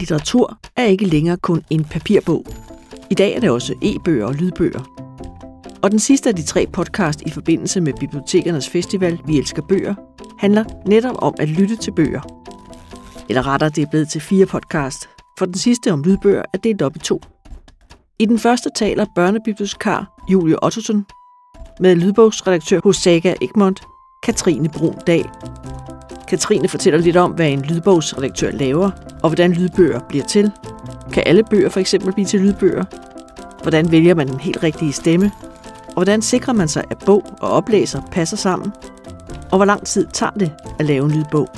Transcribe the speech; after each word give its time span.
litteratur 0.00 0.58
er 0.76 0.84
ikke 0.84 1.04
længere 1.04 1.36
kun 1.36 1.62
en 1.70 1.84
papirbog. 1.84 2.46
I 3.10 3.14
dag 3.14 3.36
er 3.36 3.40
det 3.40 3.50
også 3.50 3.74
e-bøger 3.82 4.26
og 4.26 4.34
lydbøger. 4.34 4.80
Og 5.82 5.90
den 5.90 5.98
sidste 5.98 6.28
af 6.28 6.36
de 6.36 6.42
tre 6.42 6.66
podcast 6.72 7.22
i 7.22 7.30
forbindelse 7.30 7.80
med 7.80 7.92
Bibliotekernes 8.00 8.68
Festival 8.68 9.18
Vi 9.26 9.38
Elsker 9.38 9.62
Bøger 9.62 9.94
handler 10.38 10.64
netop 10.86 11.16
om 11.18 11.34
at 11.38 11.48
lytte 11.48 11.76
til 11.76 11.92
bøger. 11.92 12.20
Eller 13.28 13.46
rettere, 13.46 13.70
det 13.70 13.82
er 13.82 13.90
blevet 13.90 14.08
til 14.08 14.20
fire 14.20 14.46
podcast, 14.46 15.08
for 15.38 15.46
den 15.46 15.54
sidste 15.54 15.92
om 15.92 16.02
lydbøger 16.02 16.42
er 16.54 16.58
delt 16.58 16.82
op 16.82 16.96
i 16.96 16.98
to. 16.98 17.20
I 18.18 18.26
den 18.26 18.38
første 18.38 18.70
taler 18.76 19.06
børnebibliotekar 19.14 20.24
Julie 20.32 20.64
Ottosen 20.64 21.06
med 21.80 21.96
lydbogsredaktør 21.96 22.80
hos 22.84 22.96
Saga 22.96 23.34
Egmont, 23.42 23.82
Katrine 24.22 24.68
Brun 24.68 24.96
Dag. 25.06 25.24
Katrine 26.30 26.68
fortæller 26.68 27.00
lidt 27.00 27.16
om, 27.16 27.30
hvad 27.30 27.48
en 27.48 27.62
lydbogsredaktør 27.62 28.50
laver, 28.50 28.90
og 29.22 29.28
hvordan 29.28 29.52
lydbøger 29.52 30.00
bliver 30.08 30.24
til. 30.24 30.50
Kan 31.12 31.22
alle 31.26 31.44
bøger 31.44 31.68
for 31.68 31.80
eksempel 31.80 32.12
blive 32.12 32.26
til 32.26 32.40
lydbøger? 32.40 32.84
Hvordan 33.62 33.92
vælger 33.92 34.14
man 34.14 34.28
den 34.28 34.40
helt 34.40 34.62
rigtige 34.62 34.92
stemme? 34.92 35.30
Og 35.86 35.94
hvordan 35.94 36.22
sikrer 36.22 36.52
man 36.52 36.68
sig, 36.68 36.84
at 36.90 36.98
bog 37.06 37.24
og 37.40 37.50
oplæser 37.50 38.02
passer 38.12 38.36
sammen? 38.36 38.72
Og 39.50 39.58
hvor 39.58 39.64
lang 39.64 39.86
tid 39.86 40.06
tager 40.12 40.30
det 40.30 40.52
at 40.78 40.86
lave 40.86 41.04
en 41.04 41.10
lydbog? 41.10 41.48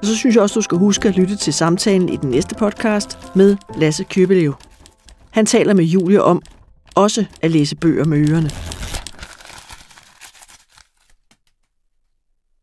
Og 0.00 0.06
så 0.06 0.16
synes 0.16 0.34
jeg 0.34 0.42
også, 0.42 0.54
du 0.54 0.62
skal 0.62 0.78
huske 0.78 1.08
at 1.08 1.16
lytte 1.16 1.36
til 1.36 1.52
samtalen 1.52 2.08
i 2.08 2.16
den 2.16 2.30
næste 2.30 2.54
podcast 2.54 3.18
med 3.34 3.56
Lasse 3.76 4.04
Købelev. 4.04 4.54
Han 5.30 5.46
taler 5.46 5.74
med 5.74 5.84
Julie 5.84 6.22
om 6.22 6.42
også 6.94 7.24
at 7.42 7.50
læse 7.50 7.76
bøger 7.76 8.04
med 8.04 8.28
ørerne. 8.30 8.50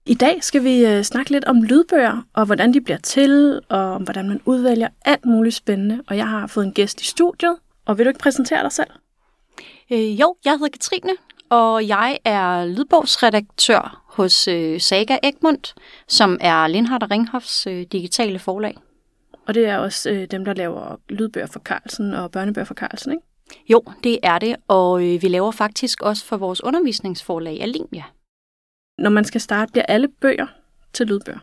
I 0.08 0.14
dag 0.14 0.44
skal 0.44 0.64
vi 0.64 0.86
øh, 0.86 1.04
snakke 1.04 1.32
lidt 1.32 1.46
om 1.46 1.64
lydbøger, 1.64 2.22
og 2.34 2.46
hvordan 2.46 2.74
de 2.74 2.82
bliver 2.82 2.98
til, 2.98 3.62
og 3.70 3.80
om 3.80 4.04
hvordan 4.04 4.28
man 4.28 4.42
udvælger 4.46 4.88
alt 5.06 5.26
muligt 5.26 5.56
spændende. 5.56 6.02
Og 6.08 6.18
jeg 6.18 6.28
har 6.28 6.48
fået 6.48 6.66
en 6.66 6.74
gæst 6.74 7.02
i 7.02 7.06
studiet, 7.06 7.56
og 7.86 7.98
vil 7.98 8.06
du 8.06 8.10
ikke 8.10 8.20
præsentere 8.20 8.64
dig 8.64 8.72
selv? 8.72 8.90
Øh, 9.92 10.20
jo, 10.20 10.36
jeg 10.46 10.54
hedder 10.54 10.68
Katrine, 10.68 11.12
og 11.50 11.88
jeg 11.88 12.20
er 12.26 12.66
lydbogsredaktør 12.66 14.04
hos 14.08 14.48
øh, 14.48 14.82
Saga 14.82 15.18
Egmont, 15.24 15.76
som 16.08 16.38
er 16.42 16.68
Lindhardt 16.68 17.04
og 17.04 17.12
Ringhoffs 17.12 17.68
øh, 17.68 17.86
digitale 17.92 18.40
forlag. 18.40 18.78
Og 19.48 19.54
det 19.54 19.66
er 19.66 19.78
også 19.78 20.10
øh, 20.10 20.28
dem, 20.32 20.46
der 20.46 20.54
laver 20.54 21.00
lydbøger 21.10 21.48
for 21.48 21.60
Carlsen 21.60 22.14
og 22.14 22.32
børnebøger 22.32 22.66
for 22.66 22.74
Carlsen, 22.74 23.12
ikke? 23.12 23.24
Jo, 23.70 23.84
det 24.04 24.20
er 24.24 24.40
det, 24.40 24.56
og 24.68 25.04
øh, 25.04 25.22
vi 25.22 25.28
laver 25.28 25.52
faktisk 25.52 26.02
også 26.02 26.26
for 26.26 26.38
vores 26.38 26.64
undervisningsforlag 26.64 27.62
Alinja. 27.62 28.04
Når 28.98 29.10
man 29.10 29.26
skal 29.26 29.42
starte, 29.42 29.72
bliver 29.72 29.86
alle 29.86 30.08
bøger 30.08 30.48
til 30.94 31.08
lydbøger? 31.08 31.40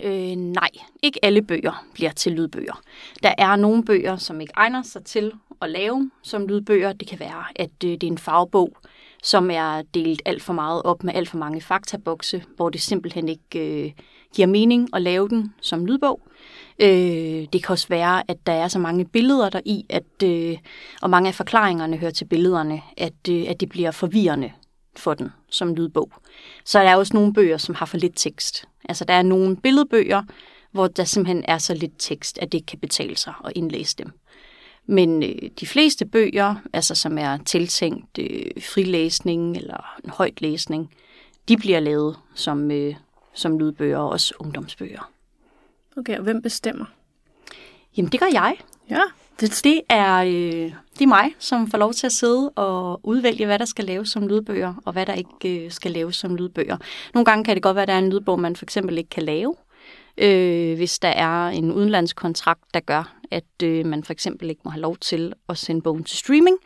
Øh, 0.00 0.36
nej, 0.36 0.70
ikke 1.02 1.24
alle 1.24 1.42
bøger 1.42 1.84
bliver 1.94 2.10
til 2.10 2.32
lydbøger. 2.32 2.80
Der 3.22 3.34
er 3.38 3.56
nogle 3.56 3.84
bøger, 3.84 4.16
som 4.16 4.40
ikke 4.40 4.52
egner 4.56 4.82
sig 4.82 5.04
til 5.04 5.32
at 5.62 5.70
lave 5.70 6.10
som 6.22 6.46
lydbøger. 6.46 6.92
Det 6.92 7.08
kan 7.08 7.20
være, 7.20 7.44
at 7.56 7.70
øh, 7.84 7.90
det 7.90 8.02
er 8.02 8.06
en 8.06 8.18
fagbog, 8.18 8.76
som 9.22 9.50
er 9.50 9.82
delt 9.94 10.22
alt 10.24 10.42
for 10.42 10.52
meget 10.52 10.82
op 10.82 11.04
med 11.04 11.14
alt 11.14 11.28
for 11.28 11.38
mange 11.38 11.60
faktabokse, 11.60 12.44
hvor 12.56 12.70
det 12.70 12.80
simpelthen 12.80 13.28
ikke 13.28 13.84
øh, 13.84 13.92
giver 14.34 14.48
mening 14.48 14.88
at 14.94 15.02
lave 15.02 15.28
den 15.28 15.54
som 15.60 15.86
lydbog. 15.86 16.20
Øh, 16.78 17.46
det 17.52 17.64
kan 17.64 17.68
også 17.72 17.88
være, 17.88 18.22
at 18.28 18.36
der 18.46 18.52
er 18.52 18.68
så 18.68 18.78
mange 18.78 19.04
billeder 19.04 19.50
der 19.50 19.60
i, 19.64 19.86
at, 19.88 20.22
øh, 20.24 20.58
og 21.02 21.10
mange 21.10 21.28
af 21.28 21.34
forklaringerne 21.34 21.96
hører 21.96 22.10
til 22.10 22.24
billederne, 22.24 22.82
at, 22.96 23.28
øh, 23.30 23.44
at 23.48 23.60
det 23.60 23.68
bliver 23.68 23.90
forvirrende 23.90 24.52
for 24.98 25.14
den 25.14 25.32
som 25.50 25.74
lydbog. 25.74 26.12
Så 26.64 26.78
der 26.78 26.84
er 26.84 26.96
også 26.96 27.14
nogle 27.14 27.32
bøger, 27.32 27.56
som 27.56 27.74
har 27.74 27.86
for 27.86 27.96
lidt 27.96 28.12
tekst. 28.16 28.64
Altså 28.88 29.04
der 29.04 29.14
er 29.14 29.22
nogle 29.22 29.56
billedbøger, 29.56 30.22
hvor 30.70 30.86
der 30.86 31.04
simpelthen 31.04 31.44
er 31.48 31.58
så 31.58 31.74
lidt 31.74 31.92
tekst, 31.98 32.38
at 32.38 32.52
det 32.52 32.58
ikke 32.58 32.66
kan 32.66 32.78
betale 32.78 33.16
sig 33.16 33.34
at 33.44 33.52
indlæse 33.54 33.96
dem. 33.96 34.12
Men 34.86 35.22
øh, 35.22 35.50
de 35.60 35.66
fleste 35.66 36.06
bøger, 36.06 36.54
altså 36.72 36.94
som 36.94 37.18
er 37.18 37.38
tiltænkt 37.46 38.18
øh, 38.18 38.62
frilæsning 38.62 39.56
eller 39.56 39.98
en 40.04 40.10
højt 40.10 40.40
læsning, 40.40 40.94
de 41.48 41.56
bliver 41.56 41.80
lavet 41.80 42.16
som, 42.34 42.70
øh, 42.70 42.94
som 43.34 43.58
lydbøger 43.58 43.98
og 43.98 44.08
også 44.08 44.34
ungdomsbøger. 44.38 45.10
Okay, 45.96 46.16
og 46.16 46.22
hvem 46.22 46.42
bestemmer? 46.42 46.84
Jamen 47.96 48.12
det 48.12 48.20
gør 48.20 48.28
jeg. 48.32 48.56
Ja. 48.90 49.00
Det, 49.40 49.60
det, 49.64 49.80
er, 49.88 50.16
øh, 50.16 50.72
det 50.94 51.02
er 51.02 51.06
mig, 51.06 51.34
som 51.38 51.70
får 51.70 51.78
lov 51.78 51.92
til 51.92 52.06
at 52.06 52.12
sidde 52.12 52.50
og 52.50 53.00
udvælge, 53.02 53.46
hvad 53.46 53.58
der 53.58 53.64
skal 53.64 53.84
laves 53.84 54.08
som 54.08 54.28
lydbøger, 54.28 54.74
og 54.84 54.92
hvad 54.92 55.06
der 55.06 55.14
ikke 55.14 55.64
øh, 55.64 55.70
skal 55.70 55.90
laves 55.90 56.16
som 56.16 56.36
lydbøger. 56.36 56.76
Nogle 57.14 57.24
gange 57.24 57.44
kan 57.44 57.56
det 57.56 57.62
godt 57.62 57.74
være, 57.74 57.82
at 57.82 57.88
der 57.88 57.94
er 57.94 57.98
en 57.98 58.10
lydbog, 58.10 58.40
man 58.40 58.56
for 58.56 58.64
eksempel 58.64 58.98
ikke 58.98 59.10
kan 59.10 59.22
lave, 59.22 59.54
øh, 60.18 60.76
hvis 60.76 60.98
der 60.98 61.08
er 61.08 61.48
en 61.48 61.72
udenlandskontrakt, 61.72 62.74
der 62.74 62.80
gør, 62.80 63.16
at 63.30 63.62
øh, 63.62 63.86
man 63.86 64.04
for 64.04 64.12
eksempel 64.12 64.50
ikke 64.50 64.60
må 64.64 64.70
have 64.70 64.80
lov 64.80 64.96
til 64.96 65.32
at 65.48 65.58
sende 65.58 65.82
bogen 65.82 66.04
til 66.04 66.18
streaming, 66.18 66.58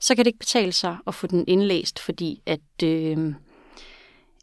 så 0.00 0.14
kan 0.14 0.24
det 0.24 0.28
ikke 0.28 0.38
betale 0.38 0.72
sig 0.72 0.96
at 1.06 1.14
få 1.14 1.26
den 1.26 1.44
indlæst, 1.46 1.98
fordi 1.98 2.42
at, 2.46 2.84
øh, 2.84 3.34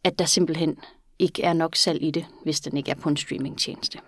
at 0.03 0.19
der 0.19 0.25
simpelthen 0.25 0.77
ikke 1.19 1.43
er 1.43 1.53
nok 1.53 1.75
salg 1.75 2.03
i 2.03 2.11
det, 2.11 2.25
hvis 2.43 2.59
den 2.59 2.77
ikke 2.77 2.91
er 2.91 2.95
på 2.95 3.09
en 3.09 3.17
streamingtjeneste. 3.17 3.99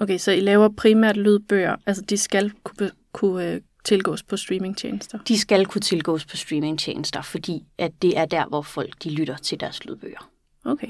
Okay, 0.00 0.18
så 0.18 0.32
I 0.32 0.40
laver 0.40 0.68
primært 0.68 1.16
lydbøger, 1.16 1.76
altså 1.86 2.02
de 2.02 2.16
skal 2.16 2.52
kunne, 2.64 2.90
kunne 3.14 3.52
øh, 3.52 3.60
tilgås 3.84 4.22
på 4.22 4.36
streamingtjenester? 4.36 5.18
De 5.28 5.38
skal 5.38 5.66
kunne 5.66 5.82
tilgås 5.82 6.24
på 6.24 6.36
streamingtjenester, 6.36 7.22
fordi 7.22 7.64
at 7.78 7.92
det 8.02 8.18
er 8.18 8.24
der, 8.24 8.46
hvor 8.46 8.62
folk 8.62 8.94
de 9.04 9.10
lytter 9.10 9.36
til 9.36 9.60
deres 9.60 9.84
lydbøger. 9.84 10.30
Okay, 10.64 10.88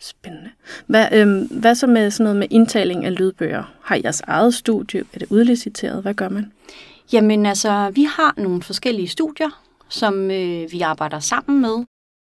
spændende. 0.00 0.50
Hvad, 0.86 1.08
øhm, 1.12 1.46
hvad 1.46 1.74
så 1.74 1.86
med 1.86 2.10
sådan 2.10 2.24
noget 2.24 2.36
med 2.36 2.46
indtaling 2.50 3.04
af 3.04 3.18
lydbøger? 3.18 3.74
Har 3.82 3.96
I 3.96 4.00
jeres 4.04 4.20
eget 4.20 4.54
studie? 4.54 5.04
Er 5.12 5.18
det 5.18 5.28
udliciteret? 5.30 6.02
Hvad 6.02 6.14
gør 6.14 6.28
man? 6.28 6.52
Jamen 7.12 7.46
altså, 7.46 7.90
vi 7.94 8.04
har 8.04 8.34
nogle 8.36 8.62
forskellige 8.62 9.08
studier, 9.08 9.62
som 9.88 10.30
øh, 10.30 10.72
vi 10.72 10.80
arbejder 10.80 11.20
sammen 11.20 11.60
med. 11.60 11.84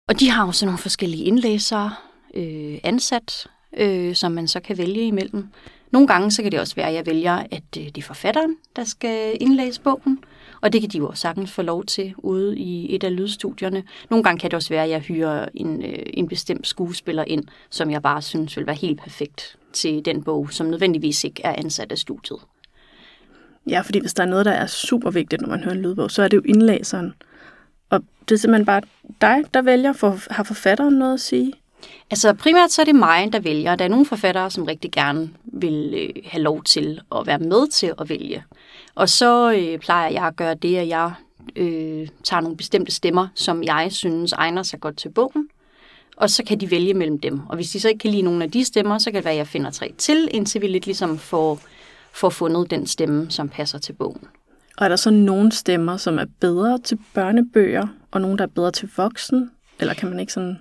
Og 0.09 0.19
de 0.19 0.29
har 0.29 0.47
også 0.47 0.65
nogle 0.65 0.77
forskellige 0.77 1.23
indlæsere 1.23 1.93
øh, 2.33 2.77
ansat, 2.83 3.47
øh, 3.77 4.15
som 4.15 4.31
man 4.31 4.47
så 4.47 4.59
kan 4.59 4.77
vælge 4.77 5.07
imellem. 5.07 5.47
Nogle 5.93 6.07
gange 6.07 6.31
så 6.31 6.41
kan 6.41 6.51
det 6.51 6.59
også 6.59 6.75
være, 6.75 6.87
at 6.87 6.93
jeg 6.93 7.05
vælger, 7.05 7.33
at 7.51 7.63
øh, 7.77 7.85
det 7.85 7.97
er 7.97 8.01
forfatteren, 8.01 8.55
der 8.75 8.83
skal 8.83 9.37
indlæse 9.41 9.81
bogen, 9.81 10.23
og 10.61 10.73
det 10.73 10.81
kan 10.81 10.89
de 10.89 10.97
jo 10.97 11.11
sagtens 11.13 11.51
få 11.51 11.61
lov 11.61 11.85
til 11.85 12.13
ude 12.17 12.57
i 12.57 12.95
et 12.95 13.03
af 13.03 13.15
lydstudierne. 13.15 13.83
Nogle 14.09 14.23
gange 14.23 14.39
kan 14.39 14.51
det 14.51 14.55
også 14.55 14.69
være, 14.69 14.83
at 14.83 14.89
jeg 14.89 14.99
hyrer 14.99 15.47
en, 15.53 15.85
øh, 15.85 16.05
en 16.13 16.27
bestemt 16.27 16.67
skuespiller 16.67 17.23
ind, 17.27 17.43
som 17.69 17.91
jeg 17.91 18.01
bare 18.01 18.21
synes 18.21 18.57
vil 18.57 18.65
være 18.65 18.75
helt 18.75 19.01
perfekt 19.01 19.57
til 19.73 20.05
den 20.05 20.23
bog, 20.23 20.51
som 20.51 20.67
nødvendigvis 20.67 21.23
ikke 21.23 21.41
er 21.43 21.55
ansat 21.57 21.91
af 21.91 21.97
studiet. 21.97 22.39
Ja, 23.69 23.81
fordi 23.81 23.99
hvis 23.99 24.13
der 24.13 24.23
er 24.23 24.27
noget, 24.27 24.45
der 24.45 24.51
er 24.51 24.67
super 24.67 25.11
vigtigt, 25.11 25.41
når 25.41 25.49
man 25.49 25.63
hører 25.63 25.75
en 25.75 25.81
lydbog, 25.81 26.11
så 26.11 26.23
er 26.23 26.27
det 26.27 26.37
jo 26.37 26.41
indlæseren. 26.45 27.13
Og 27.89 28.03
det 28.29 28.35
er 28.35 28.39
simpelthen 28.39 28.65
bare 28.65 28.81
dig, 29.21 29.53
der 29.53 29.61
vælger, 29.61 29.93
for 29.93 30.19
har 30.29 30.43
forfatteren 30.43 30.93
noget 30.93 31.13
at 31.13 31.21
sige? 31.21 31.53
Altså 32.11 32.33
primært 32.33 32.71
så 32.71 32.81
er 32.81 32.85
det 32.85 32.95
mig, 32.95 33.33
der 33.33 33.39
vælger. 33.39 33.75
Der 33.75 33.85
er 33.85 33.89
nogle 33.89 34.05
forfattere, 34.05 34.51
som 34.51 34.63
rigtig 34.63 34.91
gerne 34.91 35.29
vil 35.53 35.94
øh, 35.97 36.24
have 36.25 36.44
lov 36.44 36.64
til 36.64 37.02
at 37.16 37.28
være 37.28 37.40
med 37.40 37.68
til 37.68 37.94
at 38.02 38.09
vælge. 38.09 38.44
Og 38.96 39.09
så 39.09 39.53
øh, 39.53 39.80
plejer 39.80 40.09
jeg 40.09 40.24
at 40.24 40.36
gøre 40.36 40.53
det, 40.53 40.78
at 40.78 40.88
jeg 40.88 41.14
øh, 41.56 42.08
tager 42.24 42.41
nogle 42.41 42.58
bestemte 42.58 42.91
stemmer, 42.91 43.28
som 43.36 43.64
jeg 43.64 43.88
synes 43.91 44.34
egner 44.34 44.64
sig 44.64 44.80
godt 44.80 44.97
til 44.97 45.09
bogen. 45.09 45.50
Og 46.18 46.30
så 46.30 46.44
kan 46.44 46.59
de 46.59 46.72
vælge 46.72 46.94
mellem 46.94 47.19
dem. 47.19 47.40
Og 47.50 47.56
hvis 47.56 47.69
de 47.69 47.80
så 47.80 47.88
ikke 47.88 48.00
kan 48.00 48.12
lide 48.12 48.22
nogle 48.22 48.44
af 48.44 48.52
de 48.52 48.66
stemmer, 48.66 48.97
så 48.97 49.12
kan 49.12 49.16
det 49.16 49.25
være, 49.25 49.34
at 49.34 49.38
jeg 49.38 49.47
finder 49.47 49.72
tre 49.72 49.94
til, 49.97 50.28
indtil 50.31 50.62
vi 50.62 50.68
lidt 50.68 50.86
ligesom 50.86 51.18
får, 51.18 51.59
får 52.14 52.30
fundet 52.30 52.72
den 52.72 52.88
stemme, 52.88 53.31
som 53.31 53.50
passer 53.50 53.78
til 53.78 53.94
bogen. 53.94 54.22
Og 54.78 54.85
er 54.85 54.90
der 54.90 54.96
så 54.96 55.09
nogle 55.09 55.52
stemmer, 55.52 55.97
som 55.97 56.20
er 56.20 56.25
bedre 56.40 56.80
til 56.80 57.00
børnebøger, 57.14 57.88
og 58.12 58.22
nogle, 58.22 58.38
der 58.38 58.44
er 58.44 58.47
bedre 58.47 58.72
til 58.72 58.90
voksen? 58.97 59.52
Eller 59.80 59.94
kan 59.94 60.09
man 60.09 60.20
ikke 60.20 60.34
sådan 60.34 60.59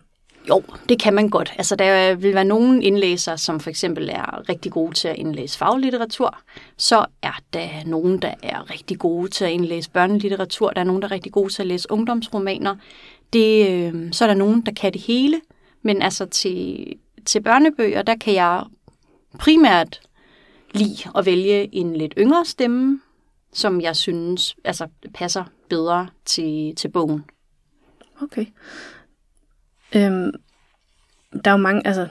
jo, 0.49 0.63
det 0.89 1.01
kan 1.01 1.15
man 1.15 1.29
godt. 1.29 1.53
Altså, 1.59 1.77
der 1.77 2.15
vil 2.15 2.35
være 2.35 2.45
nogle 2.45 2.83
indlæsere, 2.83 3.39
som 3.39 3.61
for 3.61 3.71
eksempel 3.71 4.09
er 4.09 4.49
rigtig 4.49 4.73
gode 4.73 4.95
til 4.95 5.09
at 5.09 5.17
indlæse 5.17 5.59
faglitteratur. 5.59 6.39
Så 6.77 7.07
er 7.23 7.41
der 7.53 7.69
nogen, 7.87 8.23
der 8.23 8.35
er 8.43 8.71
rigtig 8.71 8.99
gode 8.99 9.29
til 9.31 9.45
at 9.45 9.51
indlæse 9.51 9.91
børnelitteratur. 9.91 10.71
Der 10.71 10.81
er 10.81 10.85
nogen, 10.85 11.03
der 11.03 11.09
er 11.09 11.13
rigtig 11.13 11.33
gode 11.33 11.53
til 11.53 11.63
at 11.63 11.67
læse 11.67 11.91
ungdomsromaner. 11.91 12.77
Det, 13.33 13.71
øh, 13.71 14.13
så 14.13 14.25
er 14.25 14.29
der 14.29 14.35
nogen, 14.35 14.61
der 14.61 14.73
kan 14.73 14.93
det 14.93 15.01
hele. 15.01 15.41
Men 15.83 16.03
altså 16.03 16.27
til, 16.27 16.87
til 17.27 17.43
børnebøger, 17.43 18.03
der 18.03 18.17
kan 18.17 18.35
jeg 18.35 18.65
primært 19.39 20.01
lide 20.75 20.97
at 21.19 21.27
vælge 21.27 21.75
en 21.75 21.97
lidt 21.97 22.15
yngre 22.19 22.45
stemme, 22.45 23.01
som 23.53 23.81
jeg 23.81 23.97
synes 23.97 24.57
altså, 24.65 24.87
passer 25.15 25.45
bedre 25.69 26.09
til, 26.25 26.75
til 26.77 26.89
bogen. 26.89 27.25
Okay. 28.23 28.47
Øhm, 29.97 30.33
der 31.45 31.51
er 31.51 31.55
jo 31.55 31.63
mange, 31.63 31.87
altså, 31.87 32.09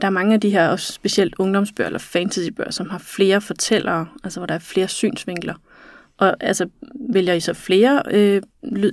der 0.00 0.06
er 0.06 0.10
mange 0.10 0.34
af 0.34 0.40
de 0.40 0.50
her, 0.50 0.68
også 0.68 0.92
specielt 0.92 1.34
ungdomsbøger 1.38 1.86
eller 1.86 1.98
fantasybøger, 1.98 2.70
som 2.70 2.90
har 2.90 2.98
flere 2.98 3.40
fortællere, 3.40 4.08
altså 4.24 4.40
hvor 4.40 4.46
der 4.46 4.54
er 4.54 4.58
flere 4.58 4.88
synsvinkler. 4.88 5.54
Og 6.18 6.36
altså, 6.40 6.68
vælger 6.94 7.34
I 7.34 7.40
så 7.40 7.54
flere 7.54 8.02
øh, 8.10 8.42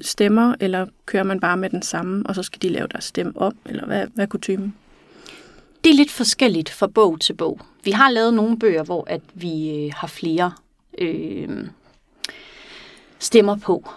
stemmer, 0.01 0.55
eller 0.59 0.85
kører 1.05 1.23
man 1.23 1.39
bare 1.39 1.57
med 1.57 1.69
den 1.69 1.81
samme, 1.81 2.25
og 2.25 2.35
så 2.35 2.43
skal 2.43 2.61
de 2.61 2.69
lave 2.69 2.87
deres 2.87 3.03
stemme 3.03 3.33
om, 3.35 3.55
eller 3.65 3.85
hvad, 3.85 4.07
hvad 4.13 4.25
er 4.25 4.29
kutumen? 4.29 4.75
Det 5.83 5.89
er 5.89 5.95
lidt 5.95 6.11
forskelligt 6.11 6.69
fra 6.69 6.87
bog 6.87 7.19
til 7.19 7.33
bog. 7.33 7.59
vi 7.83 7.91
har 7.91 8.09
lavet 8.09 8.33
nogle 8.33 8.59
bøger, 8.59 8.83
hvor 8.83 9.03
at 9.07 9.21
vi 9.33 9.85
øh, 9.85 9.93
har 9.95 10.07
flere 10.07 10.51
øh, 10.97 11.67
stemmer 13.19 13.57
på. 13.57 13.89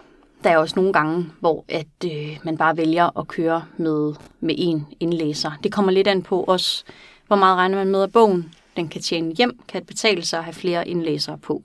Der 0.44 0.50
er 0.50 0.56
også 0.56 0.76
nogle 0.76 0.92
gange, 0.92 1.26
hvor 1.40 1.64
at 1.68 1.86
øh, 2.04 2.38
man 2.42 2.56
bare 2.56 2.76
vælger 2.76 3.18
at 3.18 3.28
køre 3.28 3.64
med, 3.76 4.12
med 4.40 4.54
en 4.58 4.86
indlæser. 5.00 5.50
Det 5.62 5.72
kommer 5.72 5.92
lidt 5.92 6.08
an 6.08 6.22
på 6.22 6.42
også, 6.42 6.84
hvor 7.26 7.36
meget 7.36 7.56
regner 7.56 7.76
man 7.76 7.90
med, 7.90 8.02
at 8.02 8.12
bogen 8.12 8.54
den 8.76 8.88
kan 8.88 9.00
tjene 9.00 9.34
hjem, 9.34 9.58
kan 9.68 9.84
betale 9.84 10.24
sig 10.24 10.38
at 10.38 10.44
have 10.44 10.54
flere 10.54 10.88
indlæsere 10.88 11.38
på, 11.38 11.62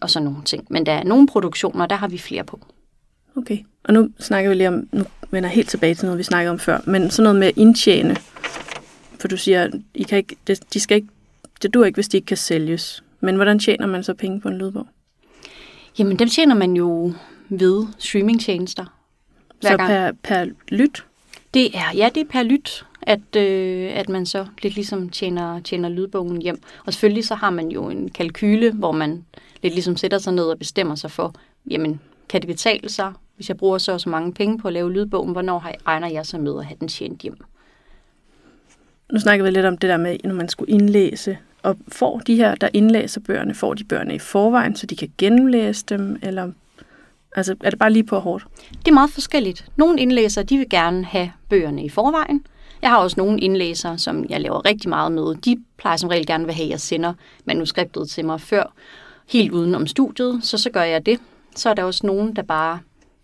og 0.00 0.10
sådan 0.10 0.24
nogle 0.24 0.42
ting. 0.44 0.66
Men 0.70 0.86
der 0.86 0.92
er 0.92 1.04
nogle 1.04 1.26
produktioner, 1.26 1.86
der 1.86 1.96
har 1.96 2.08
vi 2.08 2.18
flere 2.18 2.44
på. 2.44 2.60
Okay, 3.36 3.58
og 3.84 3.94
nu 3.94 4.08
snakker 4.18 4.50
vi 4.50 4.56
lige 4.56 4.68
om, 4.68 4.88
nu 4.92 5.04
vender 5.30 5.48
jeg 5.48 5.54
helt 5.54 5.68
tilbage 5.68 5.94
til 5.94 6.06
noget, 6.06 6.18
vi 6.18 6.22
snakkede 6.22 6.50
om 6.50 6.58
før, 6.58 6.80
men 6.86 7.10
sådan 7.10 7.22
noget 7.22 7.38
med 7.38 7.46
at 7.46 7.56
indtjene, 7.56 8.16
for 9.20 9.28
du 9.28 9.36
siger, 9.36 9.70
I 9.94 10.02
kan 10.02 10.18
ikke, 10.18 10.36
de 10.72 10.80
skal 10.80 10.96
ikke, 10.96 11.08
det 11.62 11.74
dur 11.74 11.84
ikke, 11.84 11.96
hvis 11.96 12.08
de 12.08 12.16
ikke 12.16 12.26
kan 12.26 12.36
sælges. 12.36 13.04
Men 13.20 13.36
hvordan 13.36 13.58
tjener 13.58 13.86
man 13.86 14.04
så 14.04 14.14
penge 14.14 14.40
på 14.40 14.48
en 14.48 14.58
lydbog? 14.58 14.86
Jamen, 15.98 16.18
dem 16.18 16.28
tjener 16.28 16.54
man 16.54 16.72
jo 16.72 17.12
ved 17.48 17.86
streamingtjenester. 17.98 18.84
Så 19.60 19.76
per, 19.76 20.12
per 20.22 20.46
lyt? 20.68 21.04
Det 21.54 21.76
er, 21.76 21.92
ja, 21.94 22.10
det 22.14 22.20
er 22.20 22.30
per 22.30 22.42
lyt, 22.42 22.86
at, 23.02 23.36
øh, 23.36 23.90
at 23.94 24.08
man 24.08 24.26
så 24.26 24.46
lidt 24.62 24.74
ligesom 24.74 25.08
tjener, 25.08 25.60
tjener 25.60 25.88
lydbogen 25.88 26.42
hjem. 26.42 26.62
Og 26.86 26.92
selvfølgelig 26.92 27.24
så 27.24 27.34
har 27.34 27.50
man 27.50 27.68
jo 27.68 27.88
en 27.88 28.08
kalkyle, 28.08 28.72
hvor 28.72 28.92
man 28.92 29.24
lidt 29.62 29.74
ligesom 29.74 29.96
sætter 29.96 30.18
sig 30.18 30.32
ned 30.32 30.44
og 30.44 30.58
bestemmer 30.58 30.94
sig 30.94 31.10
for, 31.10 31.34
jamen, 31.70 32.00
kan 32.28 32.40
det 32.40 32.48
betale 32.48 32.88
sig, 32.88 33.12
hvis 33.36 33.48
jeg 33.48 33.56
bruger 33.56 33.78
så 33.78 33.98
så 33.98 34.08
mange 34.08 34.32
penge 34.32 34.58
på 34.58 34.68
at 34.68 34.74
lave 34.74 34.92
lydbogen, 34.92 35.32
hvornår 35.32 35.58
har, 35.58 35.74
egner 35.86 36.08
jeg 36.08 36.26
så 36.26 36.38
med 36.38 36.58
at 36.58 36.64
have 36.64 36.76
den 36.80 36.88
tjent 36.88 37.20
hjem? 37.20 37.36
Nu 39.12 39.20
snakker 39.20 39.44
vi 39.44 39.50
lidt 39.50 39.66
om 39.66 39.78
det 39.78 39.90
der 39.90 39.96
med, 39.96 40.16
når 40.24 40.34
man 40.34 40.48
skulle 40.48 40.72
indlæse. 40.72 41.38
Og 41.62 41.76
får 41.88 42.18
de 42.18 42.36
her, 42.36 42.54
der 42.54 42.68
indlæser 42.72 43.20
bøgerne, 43.20 43.54
får 43.54 43.74
de 43.74 43.84
bøgerne 43.84 44.14
i 44.14 44.18
forvejen, 44.18 44.76
så 44.76 44.86
de 44.86 44.96
kan 44.96 45.12
gennemlæse 45.18 45.84
dem, 45.88 46.18
eller 46.22 46.52
altså, 47.34 47.56
er 47.60 47.70
det 47.70 47.78
bare 47.78 47.92
lige 47.92 48.04
på 48.04 48.18
hårdt? 48.18 48.44
Det 48.70 48.88
er 48.88 48.94
meget 48.94 49.10
forskelligt. 49.10 49.66
Nogle 49.76 50.00
indlæsere, 50.00 50.44
de 50.44 50.56
vil 50.56 50.68
gerne 50.70 51.04
have 51.04 51.32
bøgerne 51.48 51.84
i 51.84 51.88
forvejen. 51.88 52.46
Jeg 52.82 52.90
har 52.90 52.98
også 52.98 53.14
nogle 53.18 53.40
indlæsere, 53.40 53.98
som 53.98 54.26
jeg 54.28 54.40
laver 54.40 54.64
rigtig 54.64 54.88
meget 54.88 55.12
med. 55.12 55.34
De 55.34 55.56
plejer 55.76 55.96
som 55.96 56.08
regel 56.08 56.26
gerne 56.26 56.44
vil 56.44 56.54
have, 56.54 56.64
at 56.64 56.70
jeg 56.70 56.80
sender 56.80 57.14
manuskriptet 57.44 58.08
til 58.10 58.24
mig 58.24 58.40
før, 58.40 58.72
helt 59.28 59.52
uden 59.52 59.74
om 59.74 59.86
studiet, 59.86 60.40
så 60.42 60.58
så 60.58 60.70
gør 60.70 60.82
jeg 60.82 61.06
det. 61.06 61.20
Så 61.56 61.70
er 61.70 61.74
der 61.74 61.84
også 61.84 62.06
nogen, 62.06 62.36
der 62.36 62.42
bare 62.42 62.78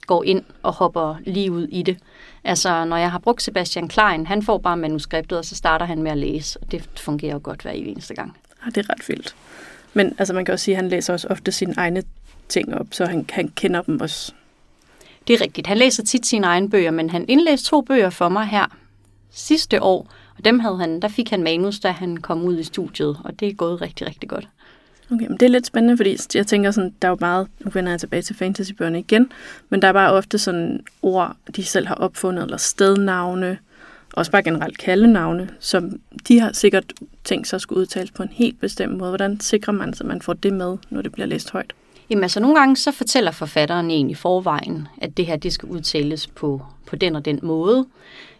går 0.07 0.25
ind 0.25 0.43
og 0.63 0.73
hopper 0.73 1.17
lige 1.27 1.53
ud 1.53 1.69
i 1.71 1.83
det. 1.83 1.99
Altså, 2.45 2.85
når 2.85 2.97
jeg 2.97 3.11
har 3.11 3.19
brugt 3.19 3.43
Sebastian 3.43 3.89
Klein, 3.89 4.27
han 4.27 4.43
får 4.43 4.59
bare 4.59 4.77
manuskriptet, 4.77 5.39
og 5.39 5.45
så 5.45 5.57
starter 5.57 5.87
han 5.87 6.03
med 6.03 6.11
at 6.11 6.19
læse, 6.19 6.59
og 6.61 6.73
det 6.73 6.89
fungerer 6.97 7.33
jo 7.33 7.41
godt 7.43 7.63
hver 7.63 7.71
eneste 7.71 8.15
gang. 8.15 8.37
Ja, 8.65 8.71
det 8.71 8.77
er 8.77 8.91
ret 8.91 9.09
vildt. 9.09 9.35
Men 9.95 10.15
altså, 10.19 10.35
man 10.35 10.45
kan 10.45 10.53
også 10.53 10.65
sige, 10.65 10.75
at 10.75 10.83
han 10.83 10.89
læser 10.89 11.13
også 11.13 11.29
ofte 11.29 11.53
sine 11.53 11.75
egne 11.77 12.03
ting 12.51 12.75
op, 12.75 12.87
så 12.91 13.07
han, 13.07 13.27
han 13.31 13.49
kender 13.49 13.83
dem 13.83 14.01
også. 14.01 14.33
Det 15.29 15.35
er 15.35 15.41
rigtigt. 15.41 15.67
Han 15.67 15.79
læser 15.79 16.03
tit 16.03 16.27
sine 16.27 16.47
egne 16.47 16.71
bøger, 16.71 16.91
men 16.91 17.11
han 17.11 17.25
indlæste 17.29 17.69
to 17.69 17.81
bøger 17.81 18.11
for 18.11 18.29
mig 18.29 18.47
her 18.47 18.67
sidste 19.31 19.83
år, 19.83 20.13
og 20.39 20.45
dem 20.45 20.59
havde 20.59 20.79
han, 20.79 21.01
der 21.01 21.09
fik 21.09 21.31
han 21.31 21.43
manus, 21.43 21.81
da 21.81 21.91
han 21.91 22.17
kom 22.17 22.43
ud 22.43 22.59
i 22.59 22.63
studiet, 22.63 23.17
og 23.25 23.41
det 23.41 23.49
er 23.49 23.53
gået 23.53 23.81
rigtig, 23.81 24.07
rigtig 24.07 24.29
godt. 24.29 24.49
Okay, 25.13 25.27
men 25.27 25.37
det 25.37 25.43
er 25.43 25.51
lidt 25.51 25.67
spændende, 25.67 25.97
fordi 25.97 26.17
jeg 26.35 26.47
tænker 26.47 26.71
sådan, 26.71 26.95
der 27.03 27.09
er 27.09 27.13
jo 27.13 27.17
meget, 27.21 27.49
nu 27.61 27.71
vender 27.75 27.93
jeg 27.93 28.01
tilbage 28.01 28.23
til 28.23 28.37
fantasybøgerne 28.37 28.99
igen, 28.99 29.33
men 29.69 29.83
der 29.83 29.89
er 29.89 29.93
bare 29.93 30.13
ofte 30.13 30.39
sådan 30.39 30.81
ord, 31.03 31.37
de 31.57 31.65
selv 31.65 31.87
har 31.87 31.95
opfundet, 31.95 32.45
eller 32.45 32.57
stednavne, 32.57 33.59
også 34.13 34.31
bare 34.31 34.43
generelt 34.43 34.79
kaldenavne, 34.79 35.49
som 35.61 36.01
de 36.29 36.41
har 36.41 36.53
sikkert 36.53 36.93
tænkt 37.25 37.49
sig 37.49 37.57
at 37.57 37.61
skulle 37.61 37.81
udtales 37.81 38.11
på 38.11 38.23
en 38.23 38.29
helt 38.29 38.61
bestemt 38.61 38.99
måde. 38.99 39.11
Hvordan 39.11 39.41
sikrer 39.41 39.73
man 39.73 39.95
sig, 39.95 40.05
at 40.05 40.09
man 40.09 40.23
får 40.23 40.33
det 40.33 40.53
med, 40.53 40.77
når 40.91 41.03
det 41.03 41.13
bliver 41.13 41.27
læst 41.27 41.51
højt? 41.51 41.73
Jamen 42.11 42.23
altså 42.23 42.41
nogle 42.41 42.59
gange 42.59 42.77
så 42.77 42.93
fortæller 42.93 43.31
forfatteren 43.31 43.91
egentlig 43.91 44.17
forvejen, 44.17 44.89
at 45.01 45.17
det 45.17 45.27
her 45.27 45.37
det 45.37 45.53
skal 45.53 45.69
udtales 45.69 46.27
på, 46.27 46.63
på 46.87 46.97
den 46.97 47.17
og 47.17 47.25
den 47.25 47.39
måde. 47.43 47.87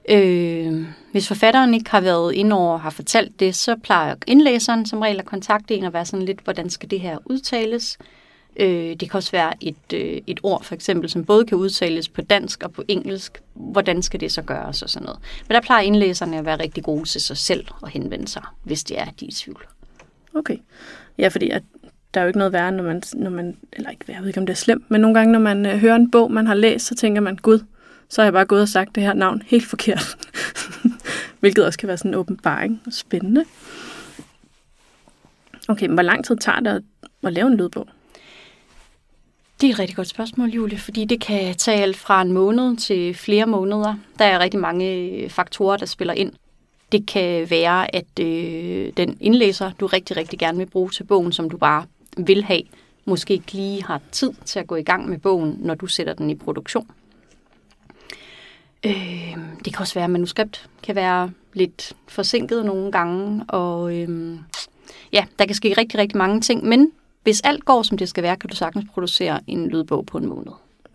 Øh, 0.09 0.87
hvis 1.13 1.29
forfatteren 1.29 1.75
ikke 1.75 1.91
har 1.91 2.01
været 2.01 2.35
ind 2.35 2.53
over 2.53 2.73
og 2.73 2.81
har 2.81 2.91
fortalt 2.91 3.41
det, 3.41 3.55
så 3.55 3.77
plejer 3.77 4.15
indlæseren 4.27 4.87
som 4.87 5.01
regel 5.01 5.19
at 5.19 5.25
kontakte 5.25 5.75
en 5.75 5.85
og 5.85 5.93
være 5.93 6.05
sådan 6.05 6.27
lidt, 6.27 6.41
hvordan 6.41 6.71
skal 6.71 6.91
det 6.91 7.01
her 7.01 7.19
udtales? 7.25 7.99
Øh, 8.57 8.97
det 8.97 9.11
kan 9.11 9.15
også 9.15 9.31
være 9.31 9.53
et, 9.61 9.93
øh, 9.95 10.21
et 10.27 10.41
ord 10.43 10.65
for 10.65 10.75
eksempel, 10.75 11.11
som 11.11 11.25
både 11.25 11.45
kan 11.45 11.59
udtales 11.59 12.09
på 12.09 12.23
dansk 12.23 12.63
og 12.63 12.73
på 12.73 12.83
engelsk. 12.89 13.43
Hvordan 13.55 14.03
skal 14.03 14.21
det 14.21 14.33
så 14.33 14.43
gøres 14.43 14.83
og 14.83 14.91
sådan 14.91 15.07
noget? 15.07 15.21
Men 15.49 15.55
der 15.55 15.61
plejer 15.61 15.83
indlæserne 15.83 16.39
at 16.39 16.45
være 16.45 16.63
rigtig 16.63 16.85
gode 16.85 17.05
til 17.05 17.21
sig 17.21 17.37
selv 17.37 17.67
og 17.81 17.89
henvende 17.89 18.29
sig, 18.29 18.43
hvis 18.63 18.85
det 18.85 18.99
er, 18.99 19.05
de 19.05 19.25
er 19.25 19.29
i 19.29 19.33
tvivl. 19.33 19.67
Okay. 20.35 20.57
Ja, 21.19 21.29
fordi 21.29 21.51
at 21.51 21.63
der 22.15 22.21
er 22.21 22.25
jo 22.25 22.29
ikke 22.29 22.39
noget 22.39 22.53
værre, 22.53 22.73
når 22.73 22.83
man, 22.83 23.03
når 23.13 23.31
man 23.31 23.57
eller 23.73 23.91
ikke, 23.91 24.05
jeg 24.09 24.21
ved 24.21 24.29
ikke, 24.29 24.41
om 24.41 24.47
det 24.47 24.53
er 24.53 24.57
slemt, 24.57 24.91
men 24.91 25.01
nogle 25.01 25.15
gange, 25.15 25.33
når 25.33 25.39
man 25.39 25.67
øh, 25.67 25.79
hører 25.79 25.97
en 25.97 26.11
bog, 26.11 26.33
man 26.33 26.47
har 26.47 26.55
læst, 26.55 26.87
så 26.87 26.95
tænker 26.95 27.21
man, 27.21 27.37
gud, 27.37 27.59
så 28.09 28.21
har 28.21 28.27
jeg 28.27 28.33
bare 28.33 28.45
gået 28.45 28.63
og 28.63 28.69
sagt 28.69 28.95
det 28.95 29.03
her 29.03 29.13
navn 29.13 29.43
helt 29.47 29.67
forkert. 29.67 30.17
Hvilket 31.41 31.67
også 31.67 31.79
kan 31.79 31.87
være 31.87 31.97
sådan 31.97 32.11
en 32.11 32.15
åbenbaring 32.15 32.83
og 32.87 32.93
spændende. 32.93 33.45
Okay, 35.69 35.87
men 35.87 35.95
hvor 35.95 36.03
lang 36.03 36.25
tid 36.25 36.37
tager 36.37 36.61
det 36.61 36.71
at, 36.71 36.83
at 37.23 37.33
lave 37.33 37.47
en 37.47 37.57
lydbog? 37.57 37.87
Det 39.61 39.67
er 39.67 39.73
et 39.73 39.79
rigtig 39.79 39.97
godt 39.97 40.09
spørgsmål, 40.09 40.49
Julie, 40.49 40.79
fordi 40.79 41.05
det 41.05 41.21
kan 41.21 41.55
tage 41.55 41.83
alt 41.83 41.97
fra 41.97 42.23
en 42.23 42.33
måned 42.33 42.77
til 42.77 43.15
flere 43.15 43.47
måneder. 43.47 43.95
Der 44.19 44.25
er 44.25 44.39
rigtig 44.39 44.61
mange 44.61 44.95
øh, 44.95 45.31
faktorer, 45.31 45.77
der 45.77 45.87
spiller 45.87 46.15
ind. 46.15 46.33
Det 46.93 47.07
kan 47.07 47.51
være, 47.51 47.95
at 47.95 48.19
øh, 48.21 48.93
den 48.97 49.17
indlæser, 49.21 49.73
du 49.81 49.87
rigtig, 49.87 50.17
rigtig 50.17 50.39
gerne 50.39 50.59
vil 50.59 50.67
bruge 50.67 50.91
til 50.91 51.05
bogen, 51.05 51.33
som 51.33 51.51
du 51.51 51.57
bare 51.57 51.85
vil 52.27 52.45
have, 52.45 52.63
måske 53.05 53.35
ikke 53.35 53.53
lige 53.53 53.85
har 53.85 54.01
tid 54.13 54.33
til 54.45 54.59
at 54.59 54.67
gå 54.67 54.77
i 54.77 54.83
gang 54.83 55.09
med 55.09 55.19
bogen, 55.19 55.57
når 55.59 55.75
du 55.75 55.87
sætter 55.87 56.13
den 56.15 56.31
i 56.31 56.35
produktion. 56.35 56.91
Øh, 58.87 59.37
det 59.65 59.73
kan 59.73 59.81
også 59.81 59.95
være, 59.95 60.05
at 60.05 60.11
manuskript 60.11 60.69
kan 60.83 60.95
være 60.95 61.31
lidt 61.53 61.93
forsinket 62.09 62.65
nogle 62.65 62.93
gange, 62.93 63.45
og 63.49 63.97
øh, 63.97 64.39
ja, 65.13 65.25
der 65.39 65.47
kan 65.47 65.55
ske 65.55 65.75
rigtig, 65.79 65.99
rigtig 65.99 66.19
mange 66.19 66.41
ting, 66.41 66.65
men 66.65 66.93
hvis 67.23 67.41
alt 67.41 67.65
går, 67.65 67.83
som 67.83 67.99
det 67.99 68.09
skal 68.09 68.23
være, 68.23 68.37
kan 68.37 68.51
du 68.51 68.57
sagtens 68.57 68.85
producere 68.93 69.41
en 69.47 69.69
lydbog 69.69 70.07
på 70.07 70.19
en 70.19 70.27
måned. 70.27 70.53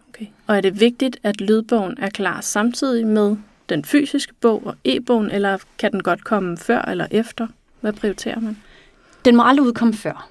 Okay. 0.09 0.25
Og 0.47 0.57
er 0.57 0.61
det 0.61 0.79
vigtigt, 0.79 1.17
at 1.23 1.41
lydbogen 1.41 1.97
er 1.99 2.09
klar 2.09 2.41
samtidig 2.41 3.07
med 3.07 3.37
den 3.69 3.85
fysiske 3.85 4.33
bog 4.41 4.61
og 4.65 4.75
e-bogen, 4.83 5.31
eller 5.31 5.57
kan 5.77 5.91
den 5.91 6.03
godt 6.03 6.23
komme 6.23 6.57
før 6.57 6.81
eller 6.81 7.07
efter? 7.11 7.47
Hvad 7.81 7.93
prioriterer 7.93 8.39
man? 8.39 8.57
Den 9.25 9.35
må 9.35 9.43
aldrig 9.43 9.67
udkomme 9.67 9.93
før. 9.93 10.29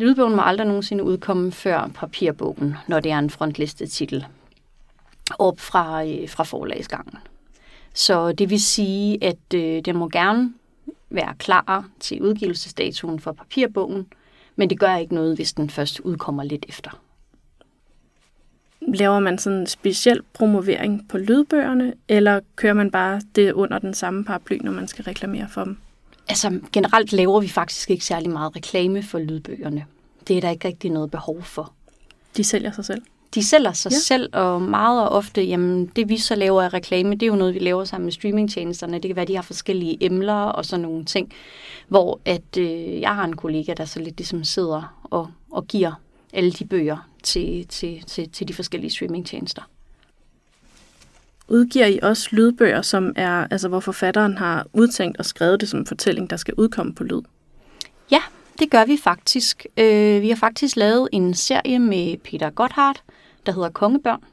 Lydbogen 0.00 0.36
må 0.36 0.42
aldrig 0.42 0.66
nogensinde 0.66 1.04
udkomme 1.04 1.52
før 1.52 1.90
papirbogen, 1.94 2.74
når 2.88 3.00
det 3.00 3.12
er 3.12 3.18
en 3.18 3.30
frontlistet 3.30 4.26
op 5.38 5.60
fra, 5.60 6.04
øh, 6.04 6.28
fra 6.28 6.44
forlagsgangen. 6.44 7.18
Så 7.94 8.32
det 8.32 8.50
vil 8.50 8.60
sige, 8.60 9.24
at 9.24 9.54
øh, 9.54 9.84
den 9.84 9.96
må 9.96 10.08
gerne 10.08 10.52
være 11.10 11.34
klar 11.38 11.88
til 12.00 12.22
udgivelsesdatoen 12.22 13.20
for 13.20 13.32
papirbogen, 13.32 14.06
men 14.56 14.70
det 14.70 14.80
gør 14.80 14.96
ikke 14.96 15.14
noget, 15.14 15.36
hvis 15.36 15.52
den 15.52 15.70
først 15.70 16.00
udkommer 16.00 16.44
lidt 16.44 16.66
efter. 16.68 17.00
Laver 18.80 19.20
man 19.20 19.38
sådan 19.38 19.58
en 19.58 19.66
speciel 19.66 20.20
promovering 20.32 21.08
på 21.08 21.18
lydbøgerne, 21.18 21.94
eller 22.08 22.40
kører 22.56 22.74
man 22.74 22.90
bare 22.90 23.20
det 23.34 23.52
under 23.52 23.78
den 23.78 23.94
samme 23.94 24.24
paraply, 24.24 24.58
når 24.62 24.72
man 24.72 24.88
skal 24.88 25.04
reklamere 25.04 25.48
for 25.48 25.64
dem? 25.64 25.76
Altså 26.30 26.60
generelt 26.72 27.12
laver 27.12 27.40
vi 27.40 27.48
faktisk 27.48 27.90
ikke 27.90 28.04
særlig 28.04 28.30
meget 28.30 28.56
reklame 28.56 29.02
for 29.02 29.18
lydbøgerne. 29.18 29.84
Det 30.28 30.36
er 30.36 30.40
der 30.40 30.50
ikke 30.50 30.68
rigtig 30.68 30.90
noget 30.90 31.10
behov 31.10 31.42
for. 31.42 31.72
De 32.36 32.44
sælger 32.44 32.72
sig 32.72 32.84
selv? 32.84 33.02
De 33.34 33.44
sælger 33.44 33.72
sig 33.72 33.92
ja. 33.92 33.96
selv, 33.98 34.30
og 34.32 34.62
meget 34.62 35.02
og 35.02 35.08
ofte, 35.08 35.42
jamen, 35.42 35.86
det 35.86 36.08
vi 36.08 36.18
så 36.18 36.34
laver 36.34 36.62
af 36.62 36.74
reklame, 36.74 37.14
det 37.14 37.22
er 37.22 37.26
jo 37.26 37.34
noget, 37.34 37.54
vi 37.54 37.58
laver 37.58 37.84
sammen 37.84 38.04
med 38.04 38.12
streamingtjenesterne. 38.12 38.94
Det 38.94 39.08
kan 39.08 39.16
være, 39.16 39.24
de 39.24 39.34
har 39.34 39.42
forskellige 39.42 39.96
emner 40.00 40.44
og 40.44 40.64
sådan 40.64 40.82
nogle 40.82 41.04
ting, 41.04 41.32
hvor 41.88 42.20
at 42.24 42.56
øh, 42.58 43.00
jeg 43.00 43.14
har 43.14 43.24
en 43.24 43.36
kollega, 43.36 43.74
der 43.76 43.84
så 43.84 44.00
lidt 44.00 44.16
ligesom 44.16 44.44
sidder 44.44 45.00
og, 45.04 45.28
og 45.50 45.66
giver 45.66 45.92
alle 46.32 46.50
de 46.50 46.64
bøger 46.64 47.08
til, 47.22 47.66
til, 47.66 48.02
til, 48.06 48.30
til 48.30 48.48
de 48.48 48.54
forskellige 48.54 48.90
streamingtjenester. 48.90 49.62
Udgiver 51.50 51.86
I 51.86 51.98
også 52.02 52.28
lydbøger, 52.32 52.82
som 52.82 53.12
er, 53.16 53.46
altså 53.50 53.68
hvor 53.68 53.80
forfatteren 53.80 54.38
har 54.38 54.66
udtænkt 54.72 55.18
og 55.18 55.24
skrevet 55.24 55.60
det 55.60 55.68
som 55.68 55.80
en 55.80 55.86
fortælling, 55.86 56.30
der 56.30 56.36
skal 56.36 56.54
udkomme 56.54 56.94
på 56.94 57.04
lyd? 57.04 57.20
Ja, 58.10 58.22
det 58.58 58.70
gør 58.70 58.84
vi 58.84 58.96
faktisk. 58.96 59.66
Øh, 59.76 60.22
vi 60.22 60.28
har 60.28 60.36
faktisk 60.36 60.76
lavet 60.76 61.08
en 61.12 61.34
serie 61.34 61.78
med 61.78 62.16
Peter 62.16 62.50
Gotthardt, 62.50 63.02
der 63.46 63.52
hedder 63.52 63.70
Kongebørn, 63.70 64.24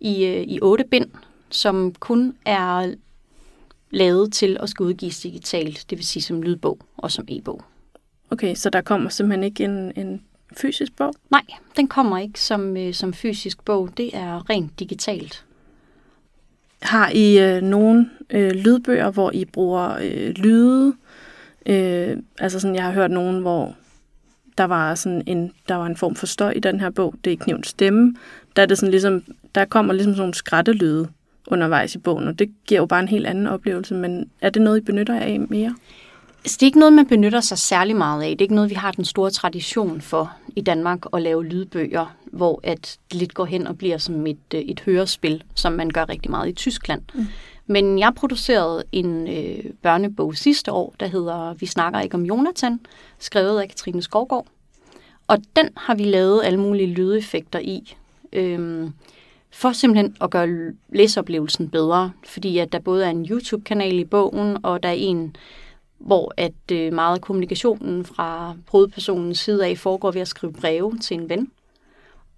i, 0.00 0.24
øh, 0.24 0.42
i 0.42 0.60
otte 0.62 0.84
bind, 0.90 1.10
som 1.50 1.94
kun 1.94 2.34
er 2.44 2.94
lavet 3.90 4.32
til 4.32 4.56
at 4.60 4.68
skulle 4.68 4.88
udgives 4.88 5.20
digitalt, 5.20 5.86
det 5.90 5.98
vil 5.98 6.06
sige 6.06 6.22
som 6.22 6.42
lydbog 6.42 6.78
og 6.96 7.10
som 7.10 7.24
e-bog. 7.28 7.64
Okay, 8.30 8.54
så 8.54 8.70
der 8.70 8.80
kommer 8.80 9.10
simpelthen 9.10 9.44
ikke 9.44 9.64
en, 9.64 9.92
en 9.96 10.22
fysisk 10.56 10.96
bog? 10.96 11.14
Nej, 11.30 11.44
den 11.76 11.88
kommer 11.88 12.18
ikke 12.18 12.40
som, 12.40 12.76
øh, 12.76 12.94
som 12.94 13.12
fysisk 13.12 13.64
bog. 13.64 13.88
Det 13.96 14.10
er 14.16 14.50
rent 14.50 14.78
digitalt. 14.78 15.44
Har 16.82 17.10
I 17.10 17.38
øh, 17.38 17.62
nogle 17.62 18.10
øh, 18.30 18.50
lydbøger, 18.50 19.10
hvor 19.10 19.30
I 19.34 19.44
bruger 19.44 19.96
øh, 20.02 20.30
lyde, 20.30 20.94
Øh, 21.66 22.16
altså 22.38 22.60
sådan, 22.60 22.74
jeg 22.74 22.84
har 22.84 22.92
hørt 22.92 23.10
nogen, 23.10 23.40
hvor 23.40 23.74
der 24.58 24.64
var 24.64 24.94
sådan 24.94 25.22
en, 25.26 25.52
der 25.68 25.74
var 25.74 25.86
en 25.86 25.96
form 25.96 26.14
for 26.14 26.26
støj 26.26 26.52
i 26.56 26.60
den 26.60 26.80
her 26.80 26.90
bog. 26.90 27.14
Det 27.24 27.32
er 27.32 27.36
knivens 27.36 27.68
stemme. 27.68 28.14
Der, 28.56 28.62
er 28.62 28.66
det 28.66 28.78
sådan 28.78 28.90
ligesom, 28.90 29.22
der 29.54 29.64
kommer 29.64 29.92
ligesom 29.92 30.12
sådan 30.12 30.20
nogle 30.20 30.34
skrattelyde 30.34 31.08
undervejs 31.46 31.94
i 31.94 31.98
bogen, 31.98 32.28
og 32.28 32.38
det 32.38 32.50
giver 32.66 32.80
jo 32.80 32.86
bare 32.86 33.00
en 33.00 33.08
helt 33.08 33.26
anden 33.26 33.46
oplevelse. 33.46 33.94
Men 33.94 34.30
er 34.40 34.50
det 34.50 34.62
noget, 34.62 34.78
I 34.78 34.84
benytter 34.84 35.14
jer 35.14 35.20
af 35.20 35.40
mere? 35.40 35.74
Så 36.46 36.56
det 36.60 36.62
er 36.62 36.66
ikke 36.66 36.78
noget, 36.78 36.92
man 36.92 37.06
benytter 37.06 37.40
sig 37.40 37.58
særlig 37.58 37.96
meget 37.96 38.22
af. 38.22 38.28
Det 38.28 38.40
er 38.40 38.44
ikke 38.44 38.54
noget, 38.54 38.70
vi 38.70 38.74
har 38.74 38.90
den 38.90 39.04
store 39.04 39.30
tradition 39.30 40.00
for 40.00 40.32
i 40.56 40.60
Danmark 40.60 40.98
at 41.12 41.22
lave 41.22 41.44
lydbøger, 41.44 42.16
hvor 42.32 42.60
at 42.62 42.98
det 43.10 43.20
lidt 43.20 43.34
går 43.34 43.44
hen 43.44 43.66
og 43.66 43.78
bliver 43.78 43.98
som 43.98 44.26
et, 44.26 44.38
øh, 44.54 44.60
et 44.60 44.80
hørespil, 44.80 45.42
som 45.54 45.72
man 45.72 45.90
gør 45.90 46.08
rigtig 46.08 46.30
meget 46.30 46.48
i 46.48 46.52
Tyskland. 46.52 47.02
Mm. 47.14 47.26
Men 47.66 47.98
jeg 47.98 48.12
producerede 48.14 48.84
en 48.92 49.28
øh, 49.28 49.64
børnebog 49.82 50.36
sidste 50.36 50.72
år, 50.72 50.94
der 51.00 51.06
hedder 51.06 51.54
Vi 51.54 51.66
snakker 51.66 52.00
ikke 52.00 52.14
om 52.14 52.22
Jonathan, 52.22 52.80
skrevet 53.18 53.60
af 53.60 53.68
Katrine 53.68 54.02
Skovgaard. 54.02 54.46
Og 55.26 55.38
den 55.56 55.68
har 55.76 55.94
vi 55.94 56.04
lavet 56.04 56.44
alle 56.44 56.60
mulige 56.60 56.86
lydeffekter 56.86 57.58
i, 57.58 57.96
øhm, 58.32 58.92
for 59.50 59.72
simpelthen 59.72 60.16
at 60.20 60.30
gøre 60.30 60.72
læseoplevelsen 60.88 61.68
bedre. 61.68 62.12
Fordi 62.24 62.58
at 62.58 62.72
der 62.72 62.78
både 62.78 63.06
er 63.06 63.10
en 63.10 63.26
YouTube-kanal 63.26 63.98
i 63.98 64.04
bogen, 64.04 64.56
og 64.62 64.82
der 64.82 64.88
er 64.88 64.92
en, 64.92 65.36
hvor 65.98 66.32
at 66.36 66.72
øh, 66.72 66.92
meget 66.92 67.14
af 67.14 67.20
kommunikationen 67.20 68.04
fra 68.04 68.56
hovedpersonens 68.68 69.38
side 69.38 69.66
af 69.66 69.78
foregår 69.78 70.10
ved 70.10 70.20
at 70.20 70.28
skrive 70.28 70.52
breve 70.52 70.98
til 70.98 71.14
en 71.14 71.28
ven. 71.28 71.50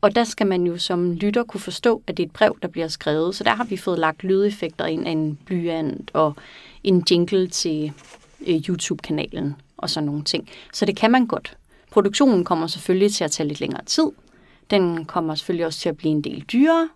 Og 0.03 0.15
der 0.15 0.25
skal 0.25 0.47
man 0.47 0.67
jo 0.67 0.79
som 0.79 1.13
lytter 1.13 1.45
kunne 1.45 1.61
forstå, 1.61 2.03
at 2.07 2.17
det 2.17 2.23
er 2.23 2.27
et 2.27 2.33
brev, 2.33 2.59
der 2.63 2.69
bliver 2.69 2.89
skrevet. 2.89 3.35
Så 3.35 3.45
der 3.45 3.51
har 3.51 3.65
vi 3.65 3.77
fået 3.77 3.99
lagt 3.99 4.25
lydeffekter 4.25 4.87
ind 4.87 5.07
af 5.07 5.11
en 5.11 5.39
blyant 5.45 6.11
og 6.15 6.37
en 6.85 7.05
jingle 7.11 7.49
til 7.49 7.93
øh, 8.47 8.57
YouTube-kanalen 8.57 9.57
og 9.77 9.91
sådan 9.91 10.07
nogle 10.07 10.25
ting. 10.25 10.49
Så 10.73 10.85
det 10.85 10.97
kan 10.97 11.11
man 11.11 11.27
godt. 11.27 11.57
Produktionen 11.91 12.45
kommer 12.45 12.67
selvfølgelig 12.67 13.13
til 13.13 13.25
at 13.25 13.31
tage 13.31 13.49
lidt 13.49 13.61
længere 13.61 13.85
tid. 13.85 14.11
Den 14.71 15.05
kommer 15.05 15.35
selvfølgelig 15.35 15.67
også 15.67 15.81
til 15.81 15.89
at 15.89 15.97
blive 15.97 16.13
en 16.13 16.23
del 16.23 16.45
dyrere. 16.53 16.89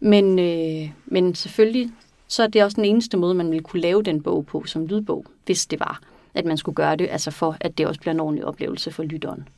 Men, 0.00 0.38
øh, 0.38 0.90
men 1.06 1.34
selvfølgelig 1.34 1.90
så 2.28 2.42
er 2.42 2.46
det 2.46 2.64
også 2.64 2.76
den 2.76 2.84
eneste 2.84 3.16
måde, 3.16 3.34
man 3.34 3.50
ville 3.50 3.62
kunne 3.62 3.82
lave 3.82 4.02
den 4.02 4.22
bog 4.22 4.46
på 4.46 4.64
som 4.66 4.86
lydbog, 4.86 5.26
hvis 5.46 5.66
det 5.66 5.80
var, 5.80 6.00
at 6.34 6.44
man 6.44 6.56
skulle 6.56 6.76
gøre 6.76 6.96
det, 6.96 7.08
altså 7.10 7.30
for 7.30 7.56
at 7.60 7.78
det 7.78 7.86
også 7.86 8.00
bliver 8.00 8.14
en 8.14 8.20
ordentlig 8.20 8.44
oplevelse 8.44 8.90
for 8.90 9.02
lytteren. 9.02 9.48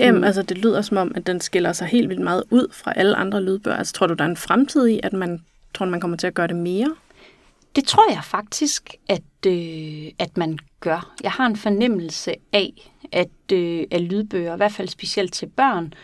Jamen, 0.00 0.20
mm. 0.20 0.24
altså 0.24 0.42
det 0.42 0.58
lyder 0.58 0.82
som 0.82 0.96
om, 0.96 1.12
at 1.14 1.26
den 1.26 1.40
skiller 1.40 1.72
sig 1.72 1.86
helt 1.86 2.08
vildt 2.08 2.22
meget 2.22 2.44
ud 2.50 2.68
fra 2.72 2.92
alle 2.96 3.16
andre 3.16 3.42
lydbøger. 3.42 3.76
Altså 3.76 3.92
tror 3.92 4.06
du, 4.06 4.14
der 4.14 4.24
er 4.24 4.28
en 4.28 4.36
fremtid 4.36 4.86
i, 4.88 5.00
at 5.02 5.12
man 5.12 5.44
tror, 5.74 5.86
man 5.86 6.00
kommer 6.00 6.16
til 6.16 6.26
at 6.26 6.34
gøre 6.34 6.46
det 6.46 6.56
mere? 6.56 6.94
Det 7.76 7.84
tror 7.84 8.12
jeg 8.12 8.24
faktisk, 8.24 8.94
at, 9.08 9.46
øh, 9.46 10.12
at 10.18 10.36
man 10.36 10.58
gør. 10.80 11.14
Jeg 11.22 11.30
har 11.30 11.46
en 11.46 11.56
fornemmelse 11.56 12.34
af, 12.52 12.90
at, 13.12 13.52
øh, 13.52 13.84
at 13.90 14.00
lydbøger, 14.00 14.54
i 14.54 14.56
hvert 14.56 14.72
fald 14.72 14.88
specielt 14.88 15.32
til 15.32 15.46
børn, 15.46 15.94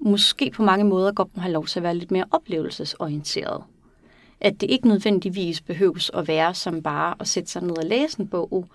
måske 0.00 0.50
på 0.50 0.62
mange 0.62 0.84
måder 0.84 1.12
godt 1.12 1.36
må 1.36 1.42
have 1.42 1.52
lov 1.52 1.66
til 1.66 1.78
at 1.78 1.82
være 1.82 1.94
lidt 1.94 2.10
mere 2.10 2.24
oplevelsesorienteret. 2.30 3.62
At 4.40 4.60
det 4.60 4.70
ikke 4.70 4.88
nødvendigvis 4.88 5.60
behøves 5.60 6.10
at 6.14 6.28
være 6.28 6.54
som 6.54 6.82
bare 6.82 7.14
at 7.20 7.28
sætte 7.28 7.50
sig 7.50 7.62
ned 7.62 7.78
og 7.78 7.84
læse 7.84 8.20
en 8.20 8.28
bog, 8.28 8.66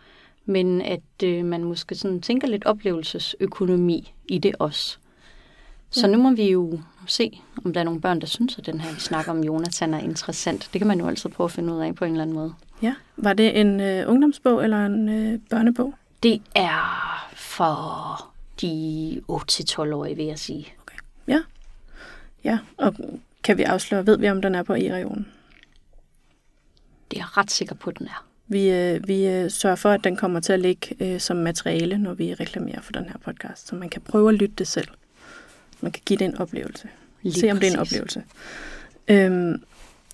men 0.46 0.82
at 0.82 1.24
øh, 1.24 1.46
man 1.46 1.64
måske 1.64 1.96
sådan 1.96 2.22
tænker 2.22 2.48
lidt 2.48 2.66
oplevelsesøkonomi 2.66 4.14
i 4.28 4.38
det 4.38 4.56
også. 4.60 4.98
Så 5.90 6.08
ja. 6.08 6.14
nu 6.14 6.22
må 6.22 6.32
vi 6.32 6.52
jo 6.52 6.80
se, 7.08 7.42
om 7.66 7.74
der 7.74 7.80
er 7.80 7.84
nogle 7.84 8.02
børn, 8.02 8.22
der 8.22 8.28
synes, 8.28 8.58
at 8.58 8.66
den 8.66 8.82
her, 8.82 8.94
vi 8.94 9.00
snakker 9.00 9.32
om 9.32 9.44
Jonathan, 9.44 9.94
er 9.94 10.00
interessant. 10.00 10.70
Det 10.74 10.80
kan 10.80 10.88
man 10.88 11.00
jo 11.00 11.08
altid 11.08 11.30
prøve 11.30 11.46
at 11.46 11.52
finde 11.52 11.74
ud 11.74 11.80
af 11.80 11.96
på 11.96 12.06
en 12.06 12.12
eller 12.12 12.22
anden 12.22 12.36
måde. 12.36 12.54
Ja. 12.82 12.96
Var 13.18 13.34
det 13.34 13.60
en 13.60 13.80
øh, 13.80 14.10
ungdomsbog 14.10 14.64
eller 14.64 14.86
en 14.86 15.10
øh, 15.10 15.40
børnebog? 15.50 15.94
Det 16.24 16.42
er 16.56 17.30
for 17.36 18.32
de 18.62 19.22
8-12-årige, 19.32 20.16
vil 20.16 20.26
jeg 20.26 20.40
sige. 20.40 20.74
Okay. 20.82 20.98
Ja. 21.28 21.42
Ja, 22.44 22.60
og 22.78 22.96
kan 23.44 23.58
vi 23.58 23.64
afsløre, 23.64 24.06
ved 24.06 24.18
vi 24.18 24.30
om 24.30 24.42
den 24.42 24.56
er 24.56 24.64
på 24.64 24.74
e-regionen? 24.74 25.28
Det 27.12 27.18
er 27.18 27.22
jeg 27.22 27.38
ret 27.38 27.52
sikker 27.52 27.76
på, 27.76 27.90
at 27.90 28.00
den 28.00 28.08
er. 28.08 28.26
Vi, 28.52 28.72
øh, 28.72 29.08
vi 29.08 29.28
øh, 29.28 29.52
sørger 29.52 29.76
for, 29.76 29.90
at 29.90 30.04
den 30.04 30.16
kommer 30.16 30.40
til 30.40 30.54
at 30.54 30.60
ligge 30.60 30.96
øh, 31.00 31.20
som 31.20 31.38
materiale, 31.38 31.98
når 31.98 32.14
vi 32.14 32.34
reklamerer 32.34 32.82
for 32.82 32.92
den 32.92 33.04
her 33.04 33.18
podcast, 33.26 33.68
så 33.68 33.76
man 33.76 33.90
kan 33.90 34.02
prøve 34.02 34.30
at 34.30 34.36
lytte 34.36 34.56
det 34.58 34.68
selv. 34.68 34.88
Man 35.82 35.92
kan 35.92 36.02
give 36.06 36.18
det 36.18 36.26
en 36.26 36.38
oplevelse. 36.38 36.88
Lige 37.22 37.34
Se 37.34 37.52
om 37.52 37.58
præcis. 37.58 37.72
det 37.72 37.78
er 37.78 37.82
en 37.82 37.88
oplevelse. 37.88 38.24
Øhm, 39.08 39.64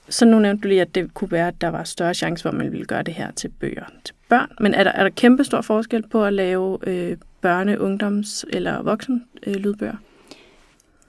så 0.10 0.25
nu 0.25 0.39
nævnte 0.39 0.63
du 0.63 0.67
lige, 0.67 0.82
at 0.82 0.96
det 0.96 1.13
kunne 1.13 1.32
være, 1.32 1.48
at 1.48 1.62
der 1.62 1.67
var 1.67 1.84
større 1.84 2.13
chance 2.13 2.41
for, 2.41 2.50
at 2.50 2.56
man 2.56 2.72
ville 2.72 2.86
gøre 2.86 3.03
det 3.03 3.13
her 3.13 3.32
til 3.32 3.48
bøger 3.50 3.86
til 4.03 4.15
børn. 4.29 4.51
Men 4.60 4.74
er 4.74 4.84
der, 4.84 4.91
er 4.91 5.03
der 5.03 5.10
kæmpe 5.10 5.44
stor 5.44 5.62
forskel 5.62 6.08
på 6.08 6.25
at 6.25 6.34
lave 6.34 6.77
øh, 6.88 7.17
børne-, 7.46 7.77
ungdoms- 7.77 8.44
eller 8.50 8.82
voksen 8.82 9.25
øh, 9.44 9.56
lydbøger? 9.56 9.96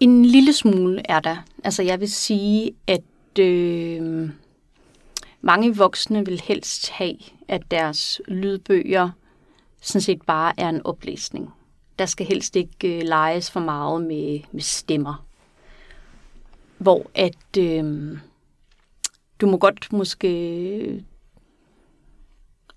En 0.00 0.24
lille 0.24 0.52
smule 0.52 1.02
er 1.04 1.20
der. 1.20 1.44
Altså 1.64 1.82
jeg 1.82 2.00
vil 2.00 2.12
sige, 2.12 2.72
at 2.86 3.38
øh, 3.38 4.28
mange 5.40 5.76
voksne 5.76 6.24
vil 6.24 6.40
helst 6.40 6.90
have, 6.90 7.16
at 7.48 7.70
deres 7.70 8.20
lydbøger 8.28 9.10
sådan 9.80 10.02
set 10.02 10.22
bare 10.22 10.52
er 10.60 10.68
en 10.68 10.86
oplæsning. 10.86 11.52
Der 11.98 12.06
skal 12.06 12.26
helst 12.26 12.56
ikke 12.56 12.98
øh, 12.98 13.02
leges 13.02 13.50
for 13.50 13.60
meget 13.60 14.02
med, 14.02 14.40
med 14.52 14.60
stemmer. 14.60 15.24
Hvor 16.78 17.10
at 17.14 17.58
øh, 17.58 18.18
du 19.40 19.46
må 19.46 19.56
godt 19.56 19.92
måske 19.92 20.28
øh, 20.76 21.02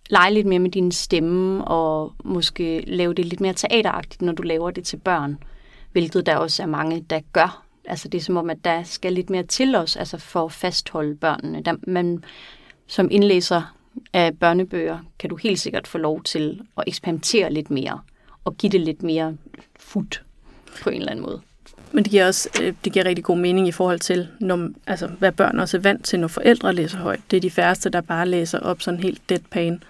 lege 0.09 0.33
lidt 0.33 0.47
mere 0.47 0.59
med 0.59 0.71
din 0.71 0.91
stemme, 0.91 1.65
og 1.65 2.13
måske 2.23 2.83
lave 2.87 3.13
det 3.13 3.25
lidt 3.25 3.41
mere 3.41 3.53
teateragtigt, 3.53 4.21
når 4.21 4.33
du 4.33 4.43
laver 4.43 4.71
det 4.71 4.83
til 4.83 4.97
børn. 4.97 5.37
Hvilket 5.91 6.25
der 6.25 6.37
også 6.37 6.63
er 6.63 6.67
mange, 6.67 7.01
der 7.01 7.21
gør. 7.33 7.65
Altså 7.85 8.07
det 8.07 8.17
er 8.17 8.21
som 8.21 8.37
om, 8.37 8.49
at 8.49 8.57
der 8.63 8.83
skal 8.83 9.13
lidt 9.13 9.29
mere 9.29 9.43
til 9.43 9.75
os, 9.75 9.95
altså 9.95 10.17
for 10.17 10.45
at 10.45 10.51
fastholde 10.51 11.15
børnene. 11.15 11.61
Der, 11.61 11.75
man, 11.87 12.23
som 12.87 13.07
indlæser 13.11 13.75
af 14.13 14.37
børnebøger, 14.39 14.99
kan 15.19 15.29
du 15.29 15.35
helt 15.35 15.59
sikkert 15.59 15.87
få 15.87 15.97
lov 15.97 16.23
til 16.23 16.61
at 16.77 16.83
eksperimentere 16.87 17.53
lidt 17.53 17.71
mere, 17.71 17.99
og 18.45 18.57
give 18.57 18.71
det 18.71 18.81
lidt 18.81 19.03
mere 19.03 19.37
fut 19.79 20.23
på 20.81 20.89
en 20.89 20.95
eller 20.95 21.11
anden 21.11 21.25
måde. 21.25 21.41
Men 21.91 22.03
det 22.03 22.11
giver 22.11 22.27
også 22.27 22.49
øh, 22.61 22.73
det 22.85 22.93
giver 22.93 23.05
rigtig 23.05 23.25
god 23.25 23.37
mening 23.37 23.67
i 23.67 23.71
forhold 23.71 23.99
til, 23.99 24.27
når, 24.39 24.69
altså, 24.87 25.07
hvad 25.07 25.31
børn 25.31 25.59
også 25.59 25.77
er 25.77 25.81
vant 25.81 26.05
til, 26.05 26.19
når 26.19 26.27
forældre 26.27 26.73
læser 26.73 26.97
højt. 26.97 27.19
Det 27.31 27.37
er 27.37 27.41
de 27.41 27.51
færreste, 27.51 27.89
der 27.89 28.01
bare 28.01 28.27
læser 28.27 28.59
op 28.59 28.81
sådan 28.81 28.99
helt 28.99 29.21
deadpan. 29.29 29.83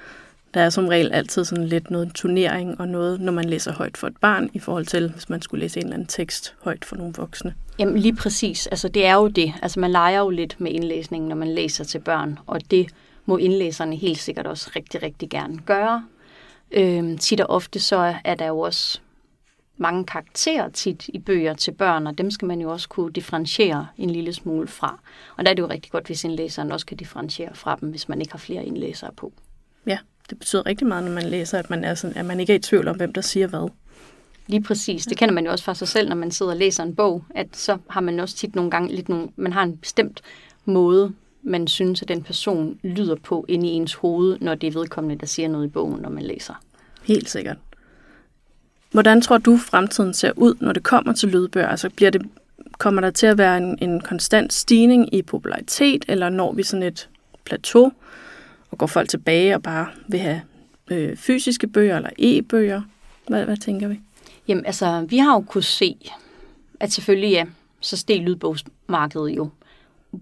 Der 0.53 0.61
er 0.61 0.69
som 0.69 0.87
regel 0.87 1.11
altid 1.11 1.45
sådan 1.45 1.67
lidt 1.67 1.91
noget 1.91 2.11
turnering 2.15 2.79
og 2.79 2.87
noget, 2.87 3.21
når 3.21 3.31
man 3.31 3.45
læser 3.45 3.73
højt 3.73 3.97
for 3.97 4.07
et 4.07 4.17
barn, 4.17 4.49
i 4.53 4.59
forhold 4.59 4.85
til, 4.85 5.11
hvis 5.11 5.29
man 5.29 5.41
skulle 5.41 5.61
læse 5.61 5.79
en 5.79 5.85
eller 5.85 5.93
anden 5.93 6.07
tekst 6.07 6.55
højt 6.61 6.85
for 6.85 6.95
nogle 6.95 7.13
voksne. 7.17 7.53
Jamen 7.79 7.97
lige 7.97 8.15
præcis. 8.15 8.67
Altså 8.67 8.87
det 8.87 9.05
er 9.05 9.15
jo 9.15 9.27
det. 9.27 9.53
Altså 9.61 9.79
man 9.79 9.91
leger 9.91 10.19
jo 10.19 10.29
lidt 10.29 10.55
med 10.59 10.71
indlæsningen, 10.71 11.29
når 11.29 11.35
man 11.35 11.47
læser 11.47 11.83
til 11.83 11.99
børn, 11.99 12.39
og 12.47 12.71
det 12.71 12.87
må 13.25 13.37
indlæserne 13.37 13.95
helt 13.95 14.19
sikkert 14.19 14.47
også 14.47 14.71
rigtig, 14.75 15.03
rigtig 15.03 15.29
gerne 15.29 15.57
gøre. 15.65 16.03
Øhm, 16.71 17.17
tit 17.17 17.41
og 17.41 17.49
ofte 17.49 17.79
så 17.79 18.15
er 18.23 18.35
der 18.35 18.47
jo 18.47 18.59
også 18.59 18.99
mange 19.77 20.05
karakterer 20.05 20.69
tit 20.69 21.07
i 21.07 21.19
bøger 21.19 21.53
til 21.53 21.71
børn, 21.71 22.07
og 22.07 22.17
dem 22.17 22.31
skal 22.31 22.47
man 22.47 22.61
jo 22.61 22.71
også 22.71 22.89
kunne 22.89 23.11
differentiere 23.11 23.87
en 23.97 24.09
lille 24.09 24.33
smule 24.33 24.67
fra. 24.67 24.99
Og 25.37 25.45
der 25.45 25.51
er 25.51 25.55
det 25.55 25.63
jo 25.63 25.69
rigtig 25.69 25.91
godt, 25.91 26.05
hvis 26.05 26.23
indlæseren 26.23 26.71
også 26.71 26.85
kan 26.85 26.97
differentiere 26.97 27.55
fra 27.55 27.77
dem, 27.81 27.89
hvis 27.89 28.09
man 28.09 28.21
ikke 28.21 28.31
har 28.33 28.39
flere 28.39 28.65
indlæsere 28.65 29.11
på. 29.17 29.33
Ja, 29.87 29.97
det 30.31 30.39
betyder 30.39 30.65
rigtig 30.65 30.87
meget, 30.87 31.03
når 31.03 31.11
man 31.11 31.23
læser, 31.23 31.59
at 31.59 31.69
man, 31.69 31.83
er 31.83 31.95
sådan, 31.95 32.17
at 32.17 32.25
man 32.25 32.39
ikke 32.39 32.53
er 32.53 32.57
i 32.57 32.59
tvivl 32.59 32.87
om, 32.87 32.95
hvem 32.95 33.13
der 33.13 33.21
siger 33.21 33.47
hvad. 33.47 33.69
Lige 34.47 34.63
præcis. 34.63 35.05
Det 35.05 35.17
kender 35.17 35.33
man 35.35 35.45
jo 35.45 35.51
også 35.51 35.63
fra 35.63 35.75
sig 35.75 35.87
selv, 35.87 36.09
når 36.09 36.15
man 36.15 36.31
sidder 36.31 36.51
og 36.51 36.57
læser 36.57 36.83
en 36.83 36.95
bog, 36.95 37.23
at 37.35 37.47
så 37.53 37.77
har 37.89 38.01
man 38.01 38.19
også 38.19 38.35
tit 38.35 38.55
nogle 38.55 38.71
gange 38.71 38.95
lidt 38.95 39.09
nogle, 39.09 39.27
man 39.35 39.53
har 39.53 39.63
en 39.63 39.77
bestemt 39.77 40.21
måde, 40.65 41.13
man 41.43 41.67
synes, 41.67 42.01
at 42.01 42.07
den 42.07 42.23
person 42.23 42.79
lyder 42.83 43.15
på 43.15 43.45
inde 43.47 43.67
i 43.67 43.71
ens 43.71 43.93
hoved, 43.93 44.37
når 44.41 44.55
det 44.55 44.67
er 44.67 44.71
vedkommende, 44.71 45.19
der 45.19 45.25
siger 45.25 45.47
noget 45.47 45.65
i 45.65 45.69
bogen, 45.69 46.01
når 46.01 46.09
man 46.09 46.23
læser. 46.23 46.53
Helt 47.03 47.29
sikkert. 47.29 47.57
Hvordan 48.91 49.21
tror 49.21 49.37
du, 49.37 49.57
fremtiden 49.57 50.13
ser 50.13 50.31
ud, 50.35 50.55
når 50.59 50.73
det 50.73 50.83
kommer 50.83 51.13
til 51.13 51.29
lydbøger? 51.29 51.67
Altså 51.67 51.89
bliver 51.89 52.11
det, 52.11 52.21
kommer 52.77 53.01
der 53.01 53.11
til 53.11 53.27
at 53.27 53.37
være 53.37 53.57
en, 53.57 53.77
en 53.81 54.01
konstant 54.01 54.53
stigning 54.53 55.13
i 55.13 55.21
popularitet, 55.21 56.05
eller 56.07 56.29
når 56.29 56.53
vi 56.53 56.63
sådan 56.63 56.83
et 56.83 57.09
plateau, 57.45 57.91
og 58.71 58.77
går 58.77 58.87
folk 58.87 59.09
tilbage 59.09 59.55
og 59.55 59.63
bare 59.63 59.87
vil 60.07 60.19
have 60.19 60.41
øh, 60.91 61.17
fysiske 61.17 61.67
bøger 61.67 61.95
eller 61.97 62.09
e-bøger? 62.17 62.81
Hvad, 63.27 63.45
hvad 63.45 63.57
tænker 63.57 63.87
vi? 63.87 63.99
Jamen 64.47 64.65
altså, 64.65 65.05
vi 65.09 65.17
har 65.17 65.33
jo 65.33 65.41
kunnet 65.41 65.65
se, 65.65 65.97
at 66.79 66.91
selvfølgelig 66.91 67.31
ja, 67.31 67.45
så 67.79 67.97
steg 67.97 68.19
lydbogsmarkedet 68.19 69.29
jo 69.29 69.49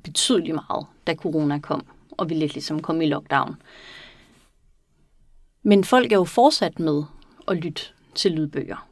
betydeligt 0.03 0.56
meget, 0.56 0.86
da 1.08 1.15
corona 1.15 1.60
kom, 1.60 1.86
og 2.12 2.29
vi 2.29 2.36
lidt 2.36 2.53
ligesom 2.53 2.82
kom 2.82 3.01
i 3.01 3.06
lockdown. 3.06 3.56
Men 5.63 5.84
folk 5.84 6.12
er 6.12 6.15
jo 6.15 6.24
fortsat 6.24 6.79
med 6.79 7.03
at 7.48 7.58
lytte 7.58 7.82
til 8.15 8.32
lydbøger. 8.32 8.88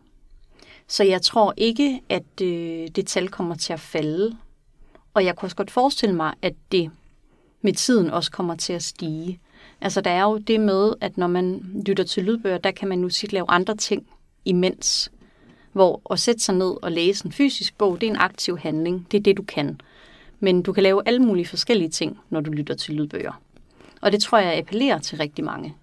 Så 0.87 1.03
jeg 1.03 1.21
tror 1.21 1.53
ikke, 1.57 2.01
at 2.09 2.41
øh, 2.41 2.87
det 2.87 3.07
tal 3.07 3.29
kommer 3.29 3.55
til 3.55 3.73
at 3.73 3.79
falde. 3.79 4.37
Og 5.13 5.25
jeg 5.25 5.35
kunne 5.35 5.47
også 5.47 5.55
godt 5.55 5.71
forestille 5.71 6.15
mig, 6.15 6.33
at 6.41 6.53
det 6.71 6.91
med 7.61 7.73
tiden 7.73 8.09
også 8.09 8.31
kommer 8.31 8.55
til 8.55 8.73
at 8.73 8.83
stige. 8.83 9.39
Altså 9.81 10.01
der 10.01 10.11
er 10.11 10.23
jo 10.23 10.37
det 10.37 10.59
med, 10.59 10.93
at 11.01 11.17
når 11.17 11.27
man 11.27 11.71
lytter 11.85 12.03
til 12.03 12.23
lydbøger, 12.23 12.57
der 12.57 12.71
kan 12.71 12.87
man 12.87 12.99
nu 12.99 13.09
sit 13.09 13.33
lave 13.33 13.45
andre 13.49 13.75
ting 13.75 14.07
imens. 14.45 15.11
Hvor 15.71 16.01
at 16.11 16.19
sætte 16.19 16.41
sig 16.41 16.55
ned 16.55 16.75
og 16.81 16.91
læse 16.91 17.25
en 17.25 17.31
fysisk 17.31 17.77
bog, 17.77 18.01
det 18.01 18.07
er 18.07 18.11
en 18.11 18.19
aktiv 18.19 18.57
handling. 18.57 19.07
Det 19.11 19.17
er 19.17 19.21
det, 19.21 19.37
du 19.37 19.43
kan. 19.43 19.81
Men 20.39 20.61
du 20.61 20.73
kan 20.73 20.83
lave 20.83 21.01
alle 21.05 21.19
mulige 21.19 21.47
forskellige 21.47 21.89
ting, 21.89 22.19
når 22.29 22.41
du 22.41 22.51
lytter 22.51 22.75
til 22.75 22.95
lydbøger. 22.95 23.41
Og 24.01 24.11
det 24.11 24.21
tror 24.21 24.37
jeg 24.37 24.57
appellerer 24.57 24.99
til 24.99 25.17
rigtig 25.17 25.45
mange. 25.45 25.75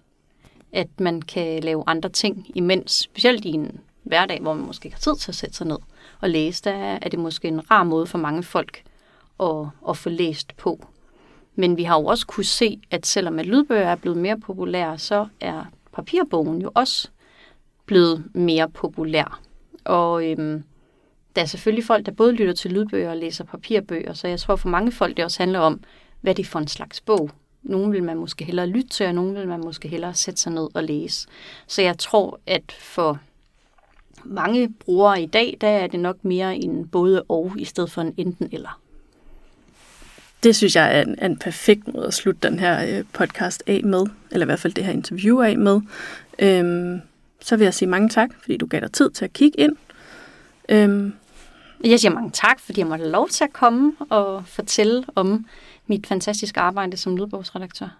At 0.71 0.99
man 0.99 1.21
kan 1.21 1.63
lave 1.63 1.83
andre 1.87 2.09
ting 2.09 2.51
imens, 2.55 2.91
specielt 2.91 3.45
i 3.45 3.49
en 3.49 3.79
hverdag, 4.03 4.41
hvor 4.41 4.53
man 4.53 4.65
måske 4.65 4.85
ikke 4.85 4.95
har 4.95 5.13
tid 5.13 5.15
til 5.15 5.31
at 5.31 5.35
sætte 5.35 5.55
sig 5.55 5.67
ned 5.67 5.77
og 6.21 6.29
læse, 6.29 6.63
der 6.63 6.73
er 6.73 7.09
det 7.09 7.19
måske 7.19 7.47
en 7.47 7.71
rar 7.71 7.83
måde 7.83 8.07
for 8.07 8.17
mange 8.17 8.43
folk 8.43 8.83
at, 9.39 9.67
at 9.89 9.97
få 9.97 10.09
læst 10.09 10.57
på. 10.57 10.87
Men 11.55 11.77
vi 11.77 11.83
har 11.83 11.99
jo 11.99 12.05
også 12.05 12.25
kunne 12.25 12.43
se, 12.43 12.79
at 12.91 13.05
selvom 13.05 13.39
at 13.39 13.45
lydbøger 13.45 13.87
er 13.87 13.95
blevet 13.95 14.17
mere 14.17 14.39
populære, 14.39 14.97
så 14.97 15.27
er 15.39 15.63
papirbogen 15.93 16.61
jo 16.61 16.71
også 16.73 17.09
blevet 17.85 18.23
mere 18.33 18.69
populær. 18.69 19.39
Og 19.83 20.25
øhm, 20.25 20.63
der 21.35 21.41
er 21.41 21.45
selvfølgelig 21.45 21.85
folk, 21.85 22.05
der 22.05 22.11
både 22.11 22.33
lytter 22.33 22.53
til 22.53 22.71
lydbøger 22.71 23.09
og 23.09 23.17
læser 23.17 23.43
papirbøger, 23.43 24.13
så 24.13 24.27
jeg 24.27 24.39
tror 24.39 24.55
for 24.55 24.69
mange 24.69 24.91
folk, 24.91 25.17
det 25.17 25.25
også 25.25 25.39
handler 25.39 25.59
om, 25.59 25.79
hvad 26.21 26.35
det 26.35 26.43
er 26.43 26.47
for 26.49 26.59
en 26.59 26.67
slags 26.67 27.01
bog. 27.01 27.29
Nogle 27.63 27.91
vil 27.91 28.03
man 28.03 28.17
måske 28.17 28.45
hellere 28.45 28.67
lytte 28.67 28.89
til, 28.89 29.05
og 29.05 29.15
nogle 29.15 29.39
vil 29.39 29.47
man 29.47 29.59
måske 29.59 29.87
hellere 29.87 30.13
sætte 30.13 30.41
sig 30.41 30.51
ned 30.51 30.67
og 30.73 30.83
læse. 30.83 31.27
Så 31.67 31.81
jeg 31.81 31.97
tror, 31.97 32.39
at 32.45 32.71
for 32.79 33.19
mange 34.23 34.73
brugere 34.79 35.21
i 35.21 35.25
dag, 35.25 35.57
der 35.61 35.67
er 35.67 35.87
det 35.87 35.99
nok 35.99 36.25
mere 36.25 36.55
en 36.55 36.87
både 36.87 37.23
og, 37.29 37.53
i 37.57 37.65
stedet 37.65 37.91
for 37.91 38.01
en 38.01 38.13
enten 38.17 38.49
eller. 38.51 38.79
Det 40.45 40.55
synes 40.55 40.75
jeg 40.75 40.97
er 40.97 41.01
en, 41.01 41.15
en 41.21 41.37
perfekt 41.37 41.93
måde 41.93 42.07
at 42.07 42.13
slutte 42.13 42.49
den 42.49 42.59
her 42.59 42.97
øh, 42.97 43.03
podcast 43.13 43.63
af 43.67 43.81
med, 43.83 44.05
eller 44.31 44.45
i 44.45 44.47
hvert 44.47 44.59
fald 44.59 44.73
det 44.73 44.83
her 44.83 44.91
interview 44.91 45.41
af 45.41 45.57
med. 45.57 45.81
Øhm, 46.39 47.01
så 47.41 47.57
vil 47.57 47.63
jeg 47.63 47.73
sige 47.73 47.89
mange 47.89 48.09
tak, 48.09 48.29
fordi 48.41 48.57
du 48.57 48.65
gav 48.65 48.79
dig 48.79 48.91
tid 48.91 49.09
til 49.09 49.25
at 49.25 49.33
kigge 49.33 49.59
ind. 49.59 49.75
Øhm. 50.69 51.13
Jeg 51.83 51.99
siger 51.99 52.13
mange 52.13 52.31
tak, 52.31 52.59
fordi 52.59 52.79
jeg 52.79 52.87
måtte 52.87 53.09
lov 53.09 53.29
til 53.29 53.43
at 53.43 53.53
komme 53.53 53.93
og 54.09 54.43
fortælle 54.47 55.03
om 55.15 55.45
mit 55.87 56.07
fantastiske 56.07 56.59
arbejde 56.59 56.97
som 56.97 57.17
lydbogsredaktør. 57.17 57.97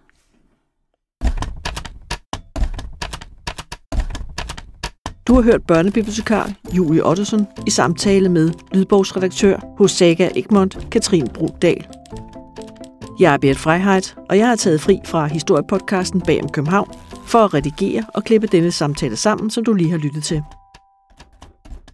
Du 5.28 5.34
har 5.34 5.42
hørt 5.42 5.64
børnebibliotekar 5.68 6.52
Julie 6.74 7.06
Ottesen 7.06 7.48
i 7.68 7.70
samtale 7.70 8.30
med 8.30 8.52
lydbogsredaktør 8.74 9.76
hos 9.78 9.92
Saga 9.92 10.30
Egmont, 10.36 10.88
Katrin 10.92 11.28
Brudal. 11.28 11.88
Jeg 13.20 13.34
er 13.34 13.38
Bert 13.38 13.58
Freiheit, 13.58 14.16
og 14.30 14.38
jeg 14.38 14.48
har 14.48 14.56
taget 14.56 14.82
fri 14.82 15.00
fra 15.06 15.26
historiepodcasten 15.26 16.22
Bag 16.22 16.44
om 16.44 16.50
København 16.50 16.90
for 17.26 17.40
at 17.40 17.54
redigere 17.54 18.04
og 18.14 18.24
klippe 18.24 18.48
denne 18.48 18.72
samtale 18.72 19.16
sammen, 19.16 19.50
som 19.50 19.64
du 19.64 19.74
lige 19.74 19.92
har 19.92 19.98
lyttet 19.98 20.24
til. 20.24 20.44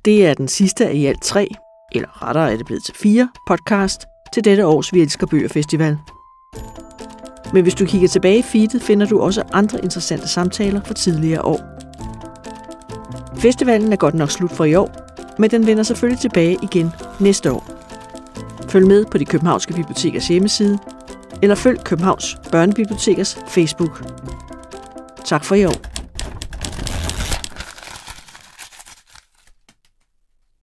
Det 0.06 0.28
er 0.28 0.34
den 0.34 0.48
sidste 0.48 0.88
af 0.88 0.94
i 0.94 1.06
alt 1.06 1.22
tre, 1.22 1.48
eller 1.92 2.28
rettere 2.28 2.54
er 2.54 2.58
det 2.58 2.66
blevet 2.66 2.84
til 2.84 2.96
fire, 2.96 3.30
podcast 3.48 4.06
til 4.34 4.46
dette 4.46 4.66
års 4.66 4.94
Vi 4.94 5.01
Elsker 5.01 5.28
Bøger 5.28 5.48
Festival. 5.48 5.98
Men 7.54 7.63
hvis 7.63 7.75
du 7.75 7.86
kigger 7.86 8.08
tilbage 8.08 8.40
i 8.40 8.42
feedet, 8.42 8.82
finder 8.82 9.06
du 9.06 9.20
også 9.20 9.44
andre 9.54 9.84
interessante 9.84 10.28
samtaler 10.28 10.82
fra 10.84 10.94
tidligere 10.94 11.42
år. 11.42 11.60
Festivalen 13.38 13.94
er 13.94 13.98
godt 13.98 14.16
nok 14.16 14.32
slut 14.32 14.51
for 14.51 14.66
i 14.66 14.75
år, 14.75 14.92
men 15.40 15.51
den 15.51 15.68
vender 15.68 15.84
selvfølgelig 15.84 16.20
tilbage 16.20 16.58
igen 16.62 16.92
næste 17.20 17.51
år. 17.51 17.82
Følg 18.70 18.88
med 18.88 19.06
på 19.06 19.18
de 19.18 19.25
københavnske 19.25 19.74
bibliotekers 19.74 20.28
hjemmeside, 20.28 20.80
eller 21.42 21.56
følg 21.56 21.84
Københavns 21.84 22.38
Børnebibliotekers 22.52 23.38
Facebook. 23.48 24.04
Tak 25.26 25.44
for 25.44 25.56
i 25.56 25.66
år. 25.66 25.91